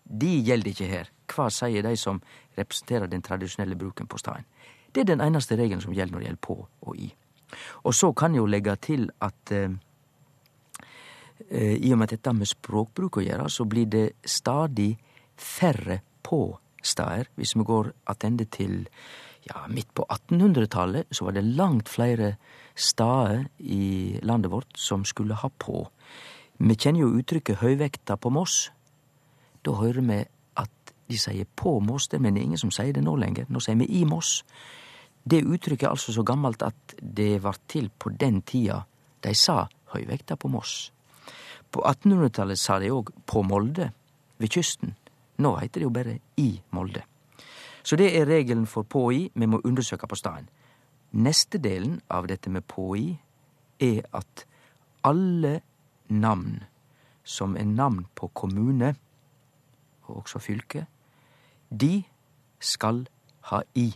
de 0.05 0.31
gjelder 0.45 0.71
ikke 0.71 0.89
her. 0.89 1.11
Hva 1.31 1.49
sier 1.49 1.83
de 1.85 1.95
som 1.97 2.21
representerer 2.57 3.09
den 3.09 3.23
tradisjonelle 3.25 3.77
bruken 3.79 4.07
på 4.07 4.19
staden? 4.21 4.45
Det 4.93 5.03
er 5.03 5.11
den 5.15 5.23
eneste 5.23 5.57
regelen 5.59 5.81
som 5.83 5.93
gjelder 5.93 6.13
når 6.13 6.21
det 6.21 6.27
gjelder 6.29 6.45
på 6.45 6.57
og 6.63 6.99
i. 7.01 7.09
Og 7.83 7.95
så 7.95 8.11
kan 8.13 8.33
jeg 8.33 8.43
jo 8.43 8.49
legge 8.49 8.75
til 8.81 9.09
at 9.21 9.51
eh, 9.51 9.75
i 11.75 11.91
og 11.91 11.99
med 11.99 12.13
dette 12.13 12.33
med 12.33 12.47
språkbruk 12.47 13.19
å 13.19 13.25
gjøre, 13.25 13.49
så 13.49 13.65
blir 13.67 13.89
det 13.91 14.05
stadig 14.23 14.95
færre 15.35 15.99
på-stader. 16.23 17.29
Hvis 17.35 17.55
vi 17.57 17.67
går 17.67 17.91
attende 18.07 18.45
til 18.45 18.85
ja, 19.45 19.65
midt 19.69 19.93
på 19.93 20.05
1800-tallet, 20.09 21.07
så 21.11 21.25
var 21.25 21.35
det 21.35 21.43
langt 21.45 21.89
flere 21.89 22.35
stader 22.75 23.45
i 23.59 24.19
landet 24.23 24.51
vårt 24.51 24.77
som 24.77 25.05
skulle 25.05 25.37
ha 25.37 25.49
på. 25.49 25.85
Vi 26.57 26.75
kjenner 26.75 27.03
jo 27.03 27.17
uttrykket 27.19 27.59
'høyvekta 27.61 28.15
på 28.15 28.31
Moss'. 28.31 28.71
Da 29.65 29.71
hører 29.71 30.01
vi 30.01 30.25
at 30.57 30.93
de 31.09 31.17
sier 31.17 31.45
'på 31.45 31.79
Moss', 31.79 32.07
det, 32.11 32.21
men 32.21 32.33
det 32.33 32.41
er 32.41 32.45
ingen 32.45 32.57
som 32.57 32.71
sier 32.71 32.93
det 32.93 33.03
nå 33.03 33.15
lenger. 33.15 33.45
Nå 33.49 33.59
sier 33.59 33.75
vi 33.75 33.85
'i 33.85 34.03
Moss'. 34.05 34.43
Det 35.29 35.43
uttrykket 35.43 35.83
er 35.83 35.89
altså 35.89 36.13
så 36.13 36.23
gammelt 36.23 36.61
at 36.61 36.95
det 37.01 37.43
var 37.43 37.57
til 37.67 37.89
på 37.99 38.09
den 38.09 38.41
tida 38.41 38.85
de 39.23 39.33
sa 39.33 39.67
'høyvekta 39.93 40.35
på 40.35 40.47
Moss'. 40.47 40.91
På 41.71 41.81
1800-tallet 41.81 42.59
sa 42.59 42.79
de 42.79 42.89
òg 42.89 43.09
'på 43.27 43.43
Molde', 43.43 43.91
ved 44.37 44.49
kysten. 44.49 44.95
Nå 45.37 45.55
heter 45.55 45.79
det 45.79 45.83
jo 45.83 45.89
bare 45.89 46.19
'i 46.37 46.61
Molde'. 46.71 47.14
Så 47.85 47.95
det 47.95 48.07
er 48.17 48.25
regelen 48.25 48.65
for 48.65 48.81
på 48.81 49.11
i. 49.13 49.31
Vi 49.35 49.45
må 49.45 49.61
undersøke 49.63 50.07
på 50.07 50.17
staden. 50.17 50.49
Neste 51.11 51.61
delen 51.61 51.99
av 52.09 52.25
dette 52.27 52.49
med 52.49 52.65
på 52.67 52.95
i 52.97 53.11
er 53.79 54.07
at 54.13 54.45
alle 55.05 55.59
navn 56.09 56.63
som 57.23 57.53
er 57.57 57.65
navn 57.65 58.07
på 58.15 58.27
kommune, 58.33 58.95
og 60.05 60.17
også 60.17 60.39
fylke, 60.39 60.85
de 61.69 62.03
skal 62.59 63.05
ha 63.51 63.61
i. 63.75 63.91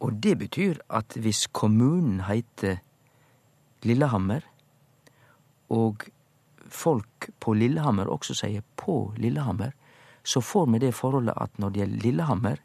Og 0.00 0.22
det 0.22 0.38
betyr 0.38 0.78
at 0.90 1.18
hvis 1.18 1.46
kommunen 1.52 2.20
heiter 2.20 2.78
Lillehammer, 3.82 4.40
og 5.68 6.06
folk 6.68 7.30
på 7.40 7.52
Lillehammer 7.52 8.10
også 8.10 8.34
sier 8.34 8.62
på 8.76 9.12
Lillehammer, 9.16 9.74
så 10.28 10.42
får 10.44 10.66
vi 10.72 10.80
det 10.82 10.94
forholdet 10.96 11.36
at 11.40 11.58
når 11.58 11.72
det 11.72 11.80
gjelder 11.80 12.02
Lillehammer, 12.04 12.58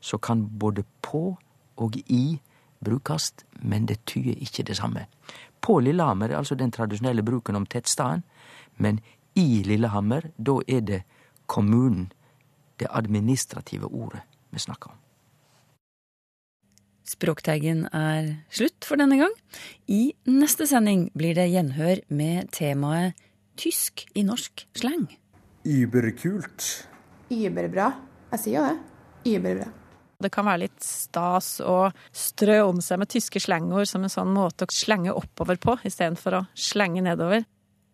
så 0.00 0.18
kan 0.22 0.44
både 0.58 0.84
på 1.02 1.38
og 1.76 1.96
i 2.06 2.38
brukast, 2.84 3.44
men 3.62 3.86
det 3.86 4.04
tyder 4.06 4.38
ikke 4.38 4.62
det 4.62 4.76
samme. 4.78 5.06
På 5.60 5.80
Lillehammer 5.82 6.30
er 6.30 6.38
altså 6.38 6.54
den 6.54 6.70
tradisjonelle 6.70 7.22
bruken 7.26 7.58
om 7.58 7.66
tettstaden, 7.66 8.22
men 8.76 9.00
i 9.34 9.62
Lillehammer, 9.66 10.30
da 10.38 10.60
er 10.68 10.80
det 10.80 11.02
kommunen, 11.46 12.12
det 12.78 12.86
administrative 12.90 13.90
ordet, 13.90 14.22
vi 14.50 14.58
snakker 14.58 14.90
om. 14.90 14.98
Språkteigen 17.08 17.86
er 17.94 18.44
slutt 18.52 18.84
for 18.84 19.00
denne 19.00 19.16
gang. 19.18 19.32
I 19.88 20.12
neste 20.28 20.66
sending 20.68 21.08
blir 21.16 21.34
det 21.34 21.48
gjenhør 21.50 22.02
med 22.12 22.52
temaet 22.52 23.16
tysk 23.58 24.04
i 24.14 24.22
norsk 24.22 24.66
slang. 24.76 25.08
Überkult. 25.64 26.87
Überbra. 27.32 27.92
Jeg 28.32 28.42
sier 28.44 28.58
jo 28.58 28.64
det. 28.68 29.36
Überbra. 29.36 29.68
Det 30.18 30.32
kan 30.34 30.48
være 30.48 30.64
litt 30.64 30.82
stas 30.82 31.60
å 31.62 31.92
strø 32.10 32.58
om 32.66 32.80
seg 32.82 32.98
med 32.98 33.10
tyske 33.12 33.42
slengord 33.42 33.86
som 33.86 34.02
en 34.02 34.10
sånn 34.12 34.32
måte 34.34 34.66
å 34.66 34.74
slenge 34.74 35.14
oppover 35.14 35.60
på, 35.62 35.76
istedenfor 35.86 36.40
å 36.40 36.44
slenge 36.58 37.04
nedover. 37.06 37.46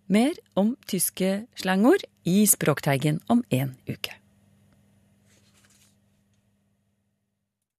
Mer 0.08 0.36
om 0.56 0.72
tyske 0.88 1.44
slangord 1.60 2.04
i 2.24 2.44
Språkteigen 2.48 3.20
om 3.28 3.44
en 3.52 3.76
uke. 3.88 4.16